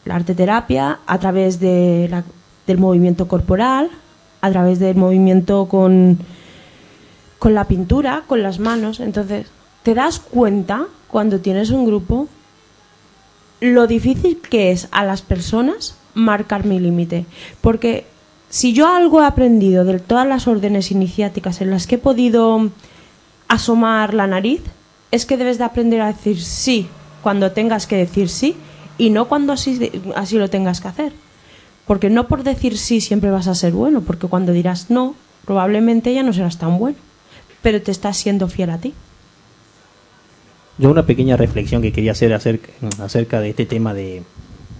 [0.04, 2.22] La arte terapia a través de
[2.66, 3.90] del movimiento corporal,
[4.40, 6.18] a través del movimiento con,
[7.38, 9.00] con la pintura, con las manos.
[9.00, 9.46] Entonces,
[9.82, 12.26] te das cuenta cuando tienes un grupo
[13.60, 17.26] lo difícil que es a las personas marcar mi límite.
[17.60, 18.06] Porque
[18.48, 22.70] si yo algo he aprendido de todas las órdenes iniciáticas en las que he podido
[23.46, 24.62] asomar la nariz,
[25.10, 26.88] es que debes de aprender a decir sí
[27.22, 28.56] cuando tengas que decir sí
[28.98, 31.12] y no cuando así, así lo tengas que hacer.
[31.86, 36.14] Porque no por decir sí siempre vas a ser bueno, porque cuando dirás no, probablemente
[36.14, 36.96] ya no serás tan bueno,
[37.60, 38.94] pero te estás siendo fiel a ti.
[40.78, 44.22] Yo una pequeña reflexión que quería hacer acerca, acerca de este tema de,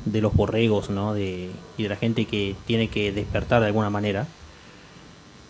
[0.05, 1.14] de los borregos ¿no?
[1.14, 4.26] de, y de la gente que tiene que despertar de alguna manera,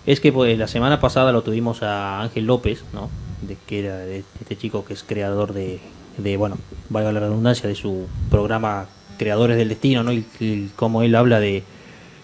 [0.04, 3.08] es que pues, la semana pasada lo tuvimos a Ángel López, ¿no?
[3.42, 5.80] de, que era este chico que es creador de,
[6.18, 8.86] de, bueno, valga la redundancia, de su programa
[9.18, 10.12] Creadores del Destino, ¿no?
[10.12, 11.62] Y, como él habla de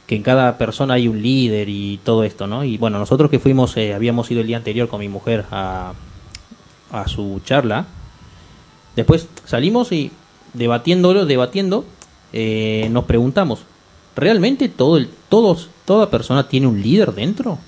[0.06, 2.64] que en cada persona hay un líder y todo esto, ¿no?
[2.64, 5.92] Y bueno, nosotros que fuimos, eh, habíamos ido el día anterior con mi mujer a,
[6.90, 7.86] a su charla,
[8.98, 10.10] después salimos y
[10.54, 11.84] debatiéndolo, debatiendo,
[12.32, 13.60] eh, nos preguntamos,
[14.16, 17.58] ¿realmente todo el, todos, toda persona tiene un líder dentro?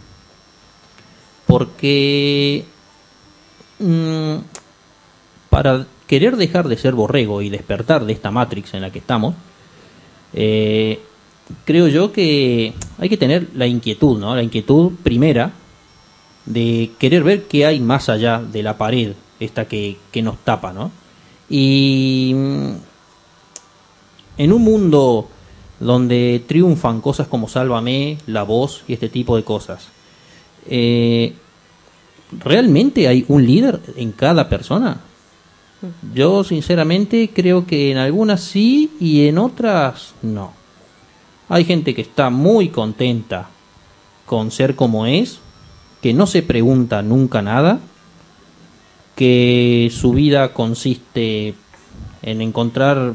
[1.46, 2.64] Porque
[3.78, 4.34] mm,
[5.50, 9.36] para querer dejar de ser borrego y despertar de esta Matrix en la que estamos,
[10.32, 11.00] eh,
[11.64, 14.34] creo yo que hay que tener la inquietud, ¿no?
[14.34, 15.52] La inquietud primera
[16.46, 20.90] de querer ver qué hay más allá de la pared, esta que nos tapa, ¿no?
[21.50, 22.70] Y mm,
[24.38, 25.28] en un mundo
[25.80, 29.88] donde triunfan cosas como Sálvame, La Voz y este tipo de cosas,
[30.66, 31.34] eh,
[32.38, 35.00] ¿realmente hay un líder en cada persona?
[36.14, 40.52] Yo sinceramente creo que en algunas sí y en otras no.
[41.48, 43.48] Hay gente que está muy contenta
[44.26, 45.40] con ser como es,
[46.02, 47.80] que no se pregunta nunca nada,
[49.20, 51.52] que su vida consiste
[52.22, 53.12] en encontrar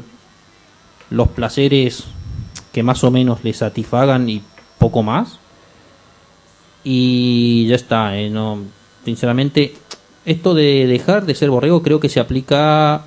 [1.10, 2.04] los placeres
[2.70, 4.40] que más o menos le satisfagan y
[4.78, 5.40] poco más.
[6.84, 8.60] Y ya está, eh, no,
[9.04, 9.74] sinceramente
[10.24, 13.02] esto de dejar de ser borrego creo que se aplica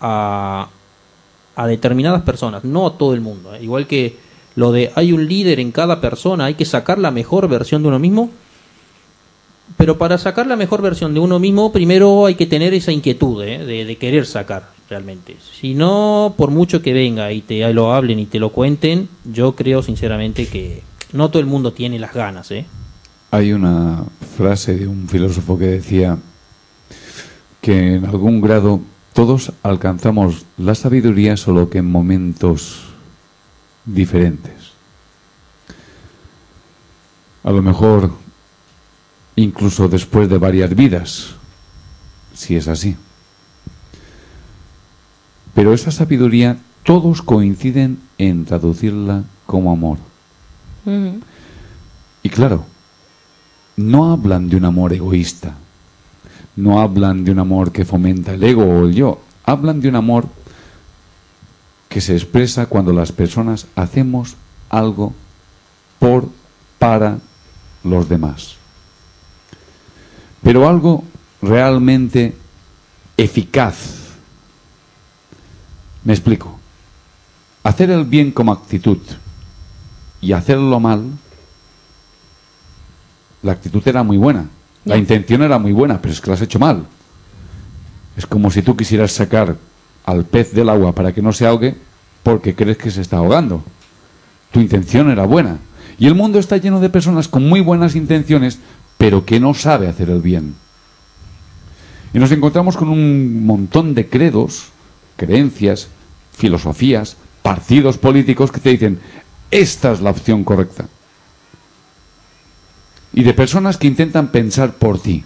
[0.00, 0.68] a,
[1.56, 3.56] a determinadas personas, no a todo el mundo.
[3.56, 3.64] ¿eh?
[3.64, 4.18] Igual que
[4.54, 7.88] lo de hay un líder en cada persona, hay que sacar la mejor versión de
[7.88, 8.30] uno mismo.
[9.76, 13.42] Pero para sacar la mejor versión de uno mismo, primero hay que tener esa inquietud
[13.42, 13.64] ¿eh?
[13.64, 15.36] de, querer sacar realmente.
[15.60, 19.56] Si no, por mucho que venga y te lo hablen y te lo cuenten, yo
[19.56, 22.50] creo sinceramente que no todo el mundo tiene las ganas.
[22.52, 22.64] ¿eh?
[23.32, 24.04] Hay una
[24.36, 26.16] frase de un filósofo que decía,
[27.66, 28.80] que en algún grado
[29.12, 32.84] todos alcanzamos la sabiduría solo que en momentos
[33.84, 34.52] diferentes.
[37.42, 38.12] A lo mejor
[39.36, 41.34] incluso después de varias vidas,
[42.34, 42.96] si es así.
[45.54, 49.98] Pero esa sabiduría todos coinciden en traducirla como amor.
[52.22, 52.64] Y claro,
[53.76, 55.54] no hablan de un amor egoísta,
[56.54, 59.96] no hablan de un amor que fomenta el ego o el yo, hablan de un
[59.96, 60.28] amor
[61.88, 64.36] que se expresa cuando las personas hacemos
[64.68, 65.12] algo
[65.98, 66.28] por,
[66.78, 67.18] para
[67.82, 68.56] los demás.
[70.46, 71.02] Pero algo
[71.42, 72.36] realmente
[73.16, 73.74] eficaz
[76.04, 76.56] Me explico.
[77.64, 78.98] Hacer el bien como actitud
[80.20, 81.02] y hacerlo mal,
[83.42, 84.46] la actitud era muy buena,
[84.84, 86.86] la intención era muy buena, pero es que lo has hecho mal.
[88.16, 89.56] Es como si tú quisieras sacar
[90.04, 91.74] al pez del agua para que no se ahogue
[92.22, 93.64] porque crees que se está ahogando.
[94.52, 95.58] Tu intención era buena.
[95.98, 98.60] Y el mundo está lleno de personas con muy buenas intenciones,
[98.98, 100.54] pero que no sabe hacer el bien.
[102.12, 104.68] Y nos encontramos con un montón de credos,
[105.16, 105.88] creencias,
[106.32, 108.98] filosofías, partidos políticos que te dicen,
[109.50, 110.86] esta es la opción correcta.
[113.12, 115.24] Y de personas que intentan pensar por ti.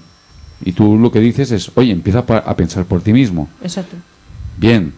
[0.64, 3.48] Y tú lo que dices es, oye, empieza a pensar por ti mismo.
[3.62, 3.96] Exacto.
[4.58, 4.92] Bien.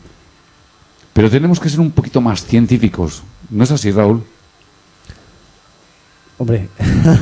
[1.13, 3.23] Pero tenemos que ser un poquito más científicos.
[3.51, 4.25] ¿No es así, Raúl?
[6.43, 6.69] Hombre,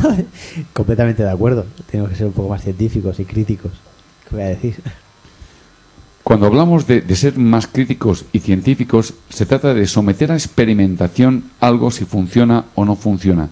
[0.72, 1.66] completamente de acuerdo.
[1.90, 3.70] Tenemos que ser un poco más científicos y críticos.
[4.26, 4.76] ¿Qué voy a decir?
[6.24, 11.50] Cuando hablamos de, de ser más críticos y científicos, se trata de someter a experimentación
[11.60, 13.50] algo si funciona o no funciona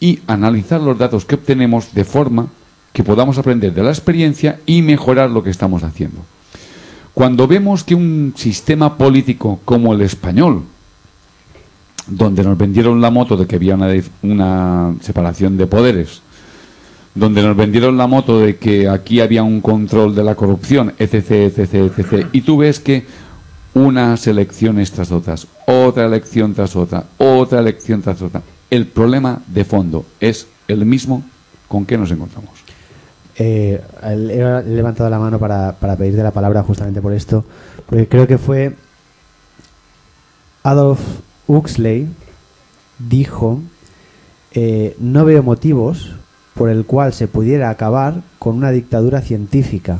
[0.00, 2.48] y analizar los datos que obtenemos de forma
[2.92, 6.22] que podamos aprender de la experiencia y mejorar lo que estamos haciendo.
[7.12, 10.64] Cuando vemos que un sistema político como el español,
[12.06, 13.92] donde nos vendieron la moto de que había una,
[14.22, 16.22] una separación de poderes,
[17.14, 21.30] donde nos vendieron la moto de que aquí había un control de la corrupción, etc.,
[21.30, 22.26] etc., etc.
[22.32, 23.04] Y tú ves que
[23.74, 28.42] unas elecciones tras otras, otra elección tras otra, otra elección tras otra.
[28.70, 31.22] El problema de fondo es el mismo
[31.68, 32.50] con que nos encontramos.
[33.36, 37.44] Eh, he levantado la mano para, para pedirte la palabra justamente por esto,
[37.86, 38.76] porque creo que fue
[40.62, 41.00] Adolf
[41.46, 42.08] Huxley
[42.98, 43.60] dijo,
[44.52, 46.12] eh, no veo motivos
[46.54, 49.98] por el cual se pudiera acabar con una dictadura científica.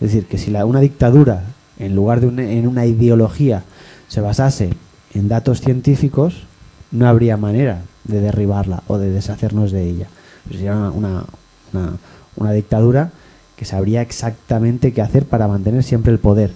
[0.00, 1.44] Es decir, que si la, una dictadura,
[1.78, 3.64] en lugar de una, en una ideología,
[4.08, 4.70] se basase
[5.14, 6.44] en datos científicos,
[6.90, 10.06] no habría manera de derribarla o de deshacernos de ella.
[10.50, 11.24] Sería una, una,
[11.72, 11.92] una-
[12.36, 13.10] una dictadura
[13.56, 16.52] que sabría exactamente qué hacer para mantener siempre el poder.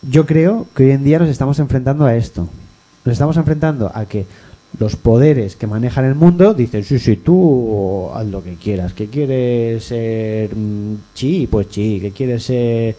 [0.00, 2.48] Yo creo que hoy en día nos estamos enfrentando a esto.
[3.04, 4.26] Nos estamos enfrentando a que
[4.78, 8.92] los poderes que manejan el mundo dicen, sí, sí, tú haz lo que quieras.
[8.94, 11.46] ¿Que quieres ser mm, chi?
[11.46, 12.00] Pues chi.
[12.00, 12.96] ¿Que quieres ser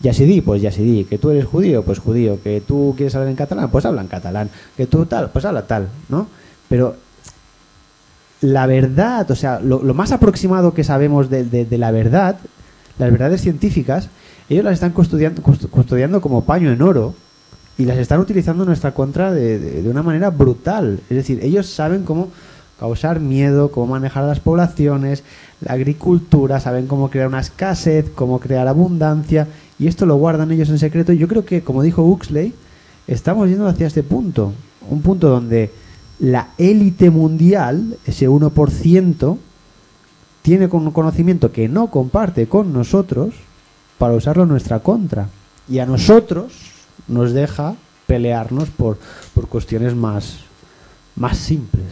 [0.00, 0.40] yasidí?
[0.40, 1.04] Pues yasidí.
[1.04, 1.82] ¿Que tú eres judío?
[1.82, 2.38] Pues judío.
[2.42, 3.70] ¿Que tú quieres hablar en catalán?
[3.70, 4.50] Pues habla en catalán.
[4.76, 5.30] ¿Que tú tal?
[5.30, 6.28] Pues habla tal, ¿no?
[6.68, 6.94] Pero
[8.42, 12.36] la verdad, o sea, lo, más aproximado que sabemos de, de- la verdad,
[12.98, 14.10] las verdades científicas,
[14.48, 17.14] ellos las están custodiando, cust- custodiando como paño en oro
[17.78, 21.00] y las están utilizando en nuestra contra de, de- una manera brutal.
[21.10, 22.28] Es decir, ellos saben cómo
[22.80, 25.22] causar miedo, cómo manejar a las poblaciones,
[25.60, 29.48] la agricultura, saben cómo crear una escasez, cómo crear abundancia,
[29.78, 31.12] y esto lo guardan ellos en secreto.
[31.12, 32.52] Yo creo que, como dijo Huxley,
[33.06, 34.52] estamos yendo hacia este punto,
[34.90, 35.70] un punto donde
[36.18, 39.36] la élite mundial, ese 1%,
[40.42, 43.34] tiene un conocimiento que no comparte con nosotros
[43.98, 45.28] para usarlo en nuestra contra.
[45.68, 46.52] Y a nosotros
[47.08, 47.76] nos deja
[48.06, 48.98] pelearnos por,
[49.34, 50.38] por cuestiones más,
[51.14, 51.86] más simples.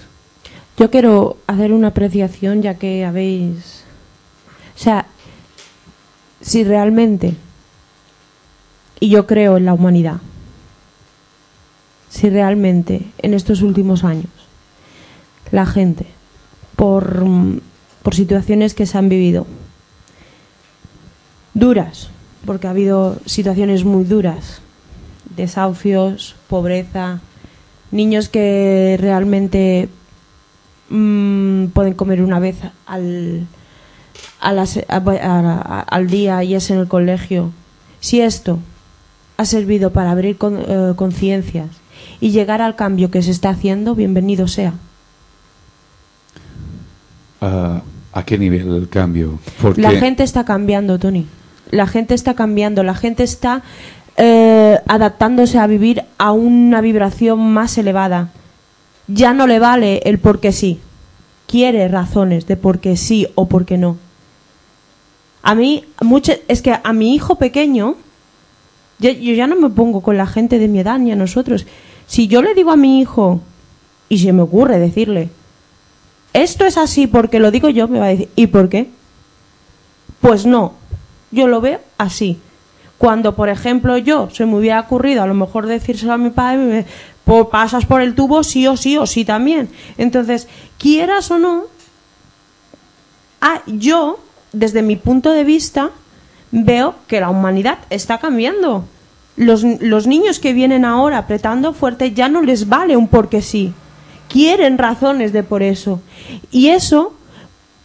[0.77, 3.85] Yo quiero hacer una apreciación ya que habéis...
[4.77, 5.07] O sea,
[6.41, 7.35] si realmente,
[9.01, 10.21] y yo creo en la humanidad,
[12.11, 14.31] si realmente en estos últimos años
[15.51, 16.07] la gente,
[16.77, 17.25] por,
[18.03, 19.47] por situaciones que se han vivido,
[21.55, 22.11] duras,
[22.45, 24.61] porque ha habido situaciones muy duras,
[25.37, 27.21] desahucios, pobreza,
[27.91, 29.89] niños que realmente
[30.91, 32.57] mm, pueden comer una vez
[32.87, 33.47] al,
[34.41, 37.53] a las- a- a- a- al día y es en el colegio.
[38.01, 38.59] Si esto
[39.37, 41.69] ha servido para abrir con- eh, conciencias
[42.21, 44.75] y llegar al cambio que se está haciendo, bienvenido sea.
[47.41, 49.39] Ah, ¿A qué nivel el cambio?
[49.61, 51.27] Porque La gente está cambiando, Tony.
[51.71, 52.83] La gente está cambiando.
[52.85, 53.63] La gente está
[54.17, 58.31] eh, adaptándose a vivir a una vibración más elevada.
[59.07, 60.81] Ya no le vale el por qué sí.
[61.47, 63.97] Quiere razones de por qué sí o por qué no.
[65.43, 67.97] A mí, mucho, es que a mi hijo pequeño,
[68.99, 71.67] yo, yo ya no me pongo con la gente de mi edad ni a nosotros.
[72.07, 73.41] Si yo le digo a mi hijo,
[74.09, 75.29] y se me ocurre decirle,
[76.33, 78.91] esto es así porque lo digo yo, me va a decir, ¿y por qué?
[80.21, 80.75] Pues no,
[81.31, 82.39] yo lo veo así.
[83.05, 86.87] Cuando, por ejemplo, yo se me hubiera ocurrido a lo mejor decírselo a mi padre,
[87.27, 89.69] po- pasas por el tubo sí o sí o sí también.
[89.99, 90.49] Entonces,
[90.79, 91.65] quieras o no,
[93.43, 94.19] ah, yo,
[94.55, 95.91] desde mi punto de vista,
[96.51, 98.87] veo que la humanidad está cambiando.
[99.37, 103.75] Los, los niños que vienen ahora apretando fuerte ya no les vale un porque sí.
[104.31, 106.01] Quieren razones de por eso.
[106.51, 107.13] Y eso,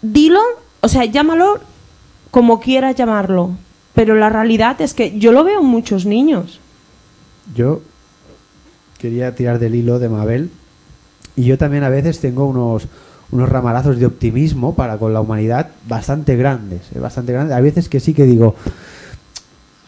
[0.01, 0.39] dilo,
[0.79, 1.59] o sea, llámalo
[2.31, 3.51] como quieras llamarlo.
[3.99, 6.61] Pero la realidad es que yo lo veo en muchos niños.
[7.53, 7.81] Yo
[8.97, 10.51] quería tirar del hilo de Mabel
[11.35, 12.87] y yo también a veces tengo unos
[13.31, 17.57] unos ramalazos de optimismo para con la humanidad bastante grandes, eh, bastante grandes.
[17.57, 18.55] A veces que sí que digo,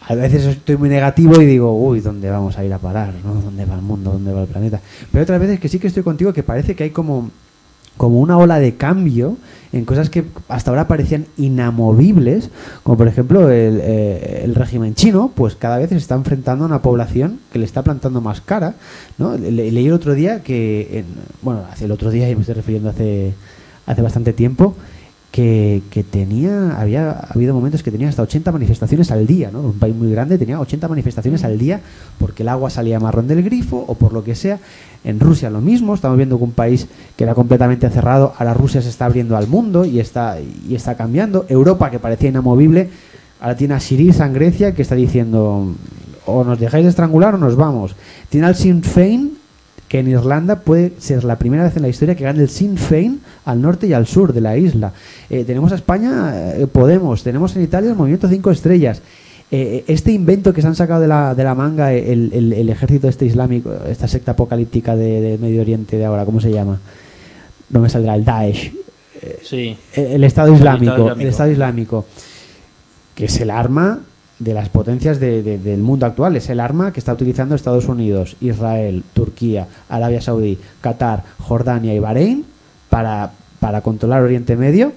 [0.06, 3.14] a veces estoy muy negativo y digo, uy, ¿dónde vamos a ir a parar?
[3.24, 3.32] ¿no?
[3.36, 4.10] ¿Dónde va el mundo?
[4.12, 4.78] ¿Dónde va el planeta?
[5.10, 7.30] Pero otras veces que sí que estoy contigo que parece que hay como
[7.96, 9.36] como una ola de cambio
[9.72, 12.50] en cosas que hasta ahora parecían inamovibles,
[12.82, 16.66] como por ejemplo el, eh, el régimen chino, pues cada vez se está enfrentando a
[16.66, 18.74] una población que le está plantando más cara.
[19.18, 19.36] ¿no?
[19.38, 21.06] Le- leí el otro día que, en-
[21.42, 23.32] bueno, hace el otro día, y me estoy refiriendo hace,
[23.86, 24.74] hace bastante tiempo,
[25.32, 29.60] que, tenía, había habido momentos que tenía hasta 80 manifestaciones al día, ¿no?
[29.60, 31.80] Un país muy grande tenía 80 manifestaciones al día
[32.18, 34.58] porque el agua salía marrón del grifo o por lo que sea.
[35.04, 38.82] En Rusia lo mismo, estamos viendo que un país que era completamente cerrado, ahora Rusia
[38.82, 41.46] se está abriendo al mundo y está, y está cambiando.
[41.48, 42.90] Europa, que parecía inamovible,
[43.40, 45.74] ahora tiene a Syriza en Grecia que está diciendo
[46.26, 47.96] o nos dejáis de estrangular o nos vamos.
[48.28, 49.41] Tiene al Sinn Féin
[49.92, 52.78] que en Irlanda puede ser la primera vez en la historia que gane el Sinn
[52.78, 54.94] Féin al norte y al sur de la isla.
[55.28, 59.02] Eh, tenemos a España eh, Podemos, tenemos en Italia el Movimiento 5 Estrellas.
[59.50, 62.70] Eh, este invento que se han sacado de la, de la manga, el, el- el
[62.70, 66.78] ejército este islámico, esta secta apocalíptica de, de Medio Oriente de ahora, ¿cómo se llama?
[67.68, 68.72] No me saldrá, el Daesh.
[69.42, 69.76] Sí.
[69.94, 71.20] El, el Estado Islámico, Estado Islámico.
[71.22, 72.06] el Estado Islámico,
[73.14, 74.00] que es el arma
[74.42, 77.86] de las potencias de- de- del mundo actual, es el arma que está utilizando Estados
[77.88, 82.44] Unidos, Israel, Turquía, Arabia Saudí, Qatar, Jordania y Bahrein
[82.90, 84.92] para, para controlar Oriente Medio.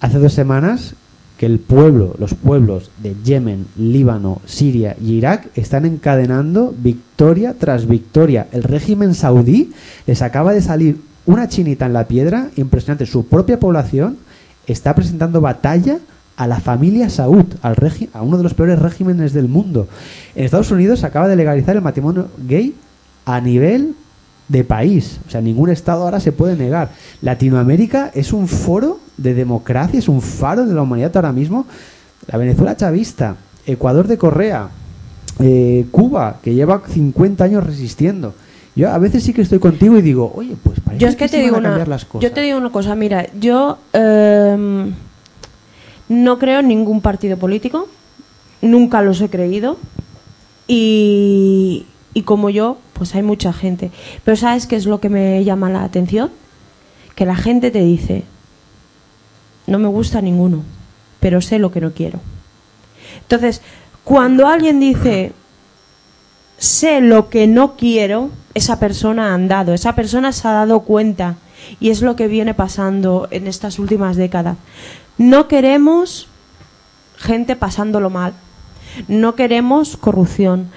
[0.00, 0.94] Hace dos semanas
[1.38, 7.86] que el pueblo, los pueblos de Yemen, Líbano, Siria y Irak están encadenando victoria tras
[7.86, 8.46] victoria.
[8.52, 9.72] El régimen saudí
[10.06, 13.06] les acaba de salir una chinita en la piedra, impresionante.
[13.06, 14.18] Su propia población
[14.66, 15.98] está presentando batalla
[16.40, 17.76] a la familia Saud, al
[18.14, 19.88] a uno de los peores regímenes del mundo.
[20.34, 22.74] En Estados Unidos se acaba de legalizar el matrimonio gay
[23.26, 23.94] a nivel
[24.48, 25.20] de país.
[25.28, 26.92] O sea, ningún estado ahora se puede negar.
[27.20, 31.66] Latinoamérica es un foro de democracia, es un faro de la humanidad ahora mismo.
[32.26, 33.36] La Venezuela chavista,
[33.66, 34.70] Ecuador de Correa,
[35.40, 38.32] eh, Cuba, que lleva 50 años resistiendo.
[38.74, 41.28] Yo a veces sí que estoy contigo y digo, oye, pues parece Yo es que
[41.28, 42.22] te digo van a una, cambiar las cosas.
[42.22, 44.94] yo te digo una cosa, mira, yo em,
[46.10, 47.88] no creo en ningún partido político,
[48.60, 49.78] nunca los he creído
[50.66, 53.92] y, y como yo, pues hay mucha gente.
[54.24, 56.30] Pero ¿sabes qué es lo que me llama la atención?
[57.14, 58.24] Que la gente te dice,
[59.68, 60.64] no me gusta ninguno,
[61.20, 62.18] pero sé lo que no quiero.
[63.20, 63.62] Entonces,
[64.02, 65.32] cuando alguien dice,
[66.58, 71.36] sé lo que no quiero, esa persona ha andado, esa persona se ha dado cuenta
[71.78, 74.56] y es lo que viene pasando en estas últimas décadas.
[75.18, 76.28] No queremos
[77.16, 78.32] gente pasándolo mal,
[79.08, 80.70] no queremos corrupción.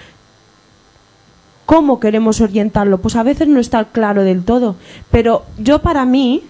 [1.65, 2.99] ¿Cómo queremos orientarlo?
[2.99, 4.75] Pues a veces no está claro del todo,
[5.11, 6.43] pero yo para mí,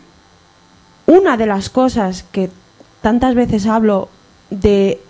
[1.06, 2.50] una de las cosas que
[3.02, 4.10] tantas veces hablo
[4.50, 5.02] de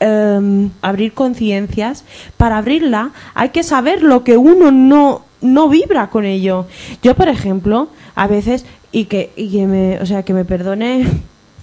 [0.00, 2.04] em, abrir conciencias,
[2.36, 6.66] para abrirla hay que saber lo que uno no, no vibra con ello.
[7.02, 11.06] Yo, por ejemplo, a veces, y que, y que me, o sea, que me perdone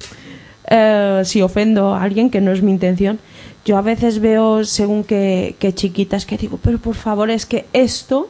[0.69, 3.19] eh, si ofendo a alguien, que no es mi intención,
[3.65, 7.65] yo a veces veo según que, que chiquitas que digo, pero por favor, es que
[7.73, 8.27] esto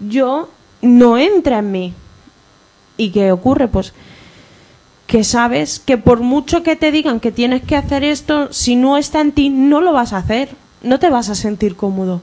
[0.00, 0.50] yo
[0.82, 1.94] no entra en mí.
[2.98, 3.68] ¿Y qué ocurre?
[3.68, 3.92] Pues
[5.06, 8.96] que sabes que por mucho que te digan que tienes que hacer esto, si no
[8.96, 10.50] está en ti, no lo vas a hacer,
[10.82, 12.20] no te vas a sentir cómodo.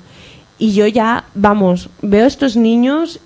[0.63, 3.19] Y yo ya, vamos, veo estos niños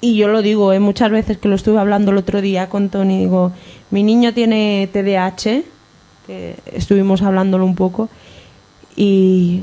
[0.00, 2.88] y yo lo digo, eh, muchas veces que lo estuve hablando el otro día con
[2.88, 3.52] Tony, digo,
[3.92, 5.62] mi niño tiene TDAH,
[6.26, 8.08] que estuvimos hablándolo un poco,
[8.96, 9.62] y,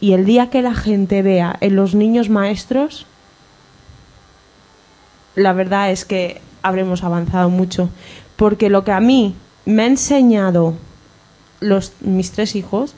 [0.00, 3.04] y el día que la gente vea en los niños maestros,
[5.34, 7.90] la verdad es que habremos avanzado mucho.
[8.36, 9.34] Porque lo que a mí
[9.66, 10.76] me ha enseñado
[11.60, 12.94] los, mis tres hijos,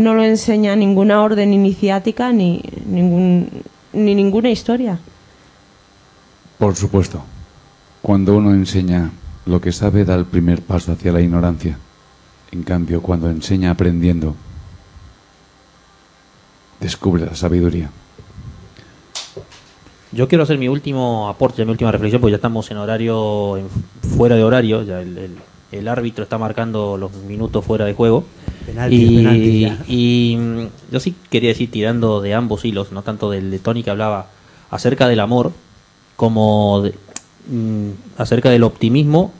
[0.00, 3.48] no lo enseña ninguna orden iniciática ni, ningún,
[3.92, 4.98] ni ninguna historia.
[6.58, 7.22] Por supuesto.
[8.02, 9.10] Cuando uno enseña
[9.46, 11.76] lo que sabe, da el primer paso hacia la ignorancia.
[12.50, 14.34] En cambio, cuando enseña aprendiendo,
[16.80, 17.90] descubre la sabiduría.
[20.12, 23.68] Yo quiero hacer mi último aporte, mi última reflexión, porque ya estamos en horario, en-
[24.16, 25.36] fuera de horario, ya el, el-
[25.72, 28.24] el árbitro está marcando los minutos fuera de juego.
[29.02, 29.84] Y, penaltis ya.
[29.88, 33.82] y, mm, yo sí quería decir, tirando de ambos hilos, no tanto del de Tony
[33.82, 34.28] que hablaba
[34.70, 35.52] acerca del amor,
[36.16, 36.94] como de-
[37.48, 39.32] mm, acerca del optimismo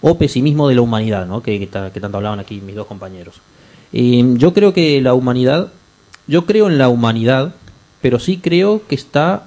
[0.00, 1.42] o pesimismo de la humanidad, ¿no?
[1.42, 3.36] que, que ta- que tanto hablaban aquí mis dos compañeros.
[3.92, 5.70] Y yo creo que la humanidad,
[6.26, 7.54] yo creo en la humanidad,
[8.00, 9.44] pero sí creo que está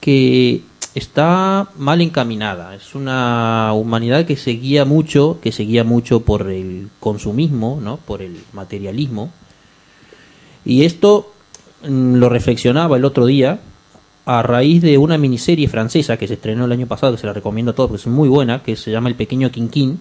[0.00, 0.62] que
[0.98, 2.74] está mal encaminada.
[2.74, 7.96] Es una humanidad que se guía mucho, que se mucho por el consumismo, ¿no?
[7.96, 9.30] Por el materialismo.
[10.64, 11.32] Y esto
[11.82, 13.60] mm, lo reflexionaba el otro día
[14.26, 17.32] a raíz de una miniserie francesa que se estrenó el año pasado, que se la
[17.32, 20.00] recomiendo a todos porque es muy buena, que se llama El Pequeño Quinquín,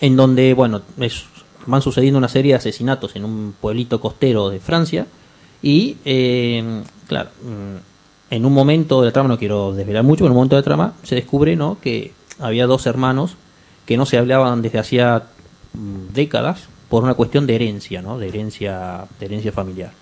[0.00, 0.82] en donde, bueno,
[1.66, 5.06] van sucediendo una serie de asesinatos en un pueblito costero de Francia
[5.62, 7.91] y, eh, claro, mm,
[8.32, 10.60] en un momento de la trama, no quiero desvelar mucho, pero en un momento de
[10.60, 13.36] la trama se descubre, ¿no?, que había dos hermanos
[13.84, 15.24] que no se hablaban desde hacía
[15.74, 19.92] mm, décadas por una cuestión de herencia, ¿no?, de herencia, de herencia familiar.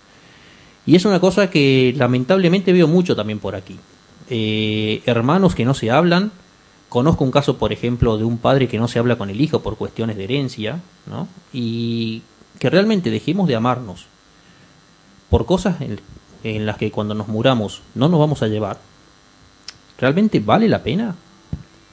[0.86, 3.76] Y es una cosa que lamentablemente veo mucho también por aquí.
[4.28, 6.30] Eh, hermanos que no se hablan.
[6.88, 9.60] Conozco un caso, por ejemplo, de un padre que no se habla con el hijo
[9.60, 11.26] por cuestiones de herencia, ¿no?
[11.52, 12.22] Y
[12.60, 14.06] que realmente dejemos de amarnos
[15.28, 15.80] por cosas
[16.42, 18.78] en, las que cuando nos muramos no nos vamos a llevar.
[19.98, 21.14] ¿Realmente vale la pena?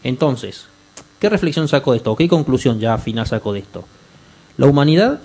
[0.04, 0.66] Entonces,
[1.20, 2.12] ¿qué reflexión saco de esto?
[2.12, 3.86] ¿O qué conclusión ya final saco de esto?
[4.58, 5.20] La humanidad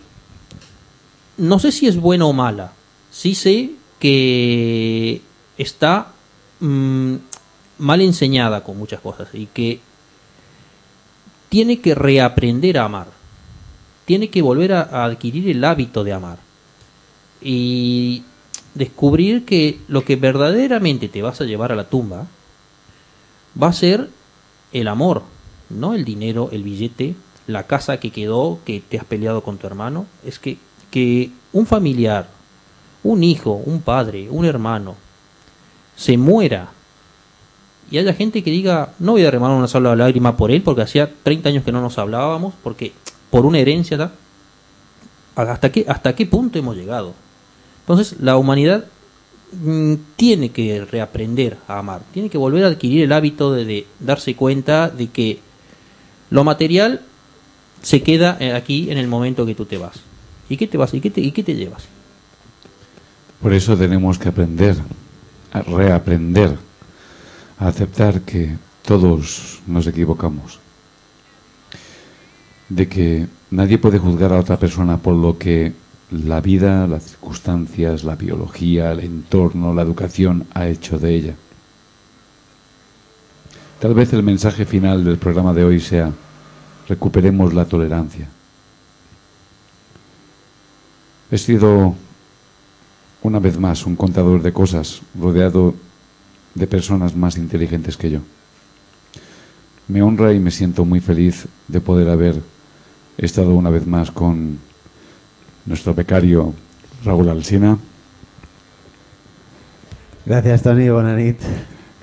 [1.36, 2.72] no sé si es buena o mala.
[3.10, 5.22] Sí sé que
[5.58, 6.12] está
[6.60, 7.14] mm,
[7.78, 9.80] mal enseñada con muchas cosas y que
[11.48, 13.08] tiene que reaprender a amar.
[14.04, 16.38] Tiene que volver a, a adquirir el hábito de amar.
[17.40, 18.22] Y
[18.74, 22.26] descubrir que lo que verdaderamente te vas a llevar a la tumba
[23.60, 24.08] va a ser
[24.72, 25.22] el amor,
[25.70, 27.14] no el dinero, el billete,
[27.46, 30.06] la casa que quedó, que te has peleado con tu hermano.
[30.24, 30.58] Es que,
[30.90, 32.28] que un familiar,
[33.02, 34.96] un hijo, un padre, un hermano,
[35.96, 36.70] se muera
[37.92, 40.80] y haya gente que diga, no voy a derramar una sola lágrima por él porque
[40.80, 42.92] hacía 30 años que no nos hablábamos, porque
[43.28, 44.10] por una herencia.
[45.34, 47.12] ¿hasta qué, hasta qué punto hemos llegado?
[47.83, 48.85] Entonces la humanidad
[49.53, 54.35] mm, tiene que reaprender a amar, tiene que volver a adquirir el hábito de, darse
[54.37, 55.41] cuenta de que
[56.30, 57.03] lo material
[57.83, 60.01] se queda eh, aquí en el momento que tú te vas.
[60.49, 60.95] ¿Y qué te vas?
[60.95, 61.85] ¿Y qué te, y qué te llevas?
[63.41, 64.76] Por eso tenemos que aprender,
[65.53, 66.57] a reaprender,
[67.59, 70.61] a aceptar que todos nos equivocamos.
[72.68, 75.72] De que nadie puede juzgar a otra persona por lo que
[76.12, 81.34] la vida, las circunstancias, la biología, el entorno, la educación ha hecho de ella.
[83.80, 86.12] Tal vez el mensaje final del programa de hoy sea
[86.88, 88.28] recuperemos la tolerancia.
[91.30, 91.94] He sido
[93.22, 95.74] una vez más un contador de cosas rodeado
[96.54, 98.20] de personas más inteligentes que yo.
[99.88, 102.42] Me honra y me siento muy feliz de poder haber
[103.16, 104.58] estado una vez más con
[105.66, 106.52] nuestro becario
[107.04, 107.78] Raúl Alsina,
[110.24, 110.88] Gracias, Tony.
[110.88, 111.38] Bonanit.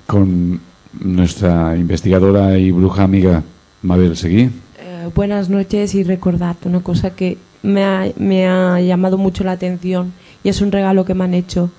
[0.06, 0.60] con
[1.00, 3.42] nuestra investigadora y bruja amiga
[3.82, 9.16] Mabel Seguí, Eh, buenas noches y recordad una cosa que me ha, me ha llamado
[9.16, 11.70] mucho la atención y es un regalo que me han hecho.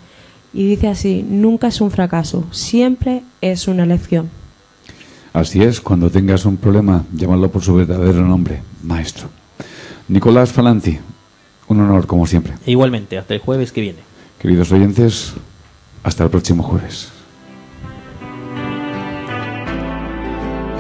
[0.54, 4.30] Y dice así, nunca es un fracaso, siempre es una lección.
[5.34, 9.30] Así es, cuando tengas un problema, llámalo por su verdadero nombre, maestro.
[10.10, 11.00] Nicolás Falanti,
[11.72, 12.54] un honor como siempre.
[12.66, 14.00] E igualmente, hasta el jueves que viene.
[14.40, 15.34] Queridos oyentes,
[16.04, 17.10] hasta el próximo jueves.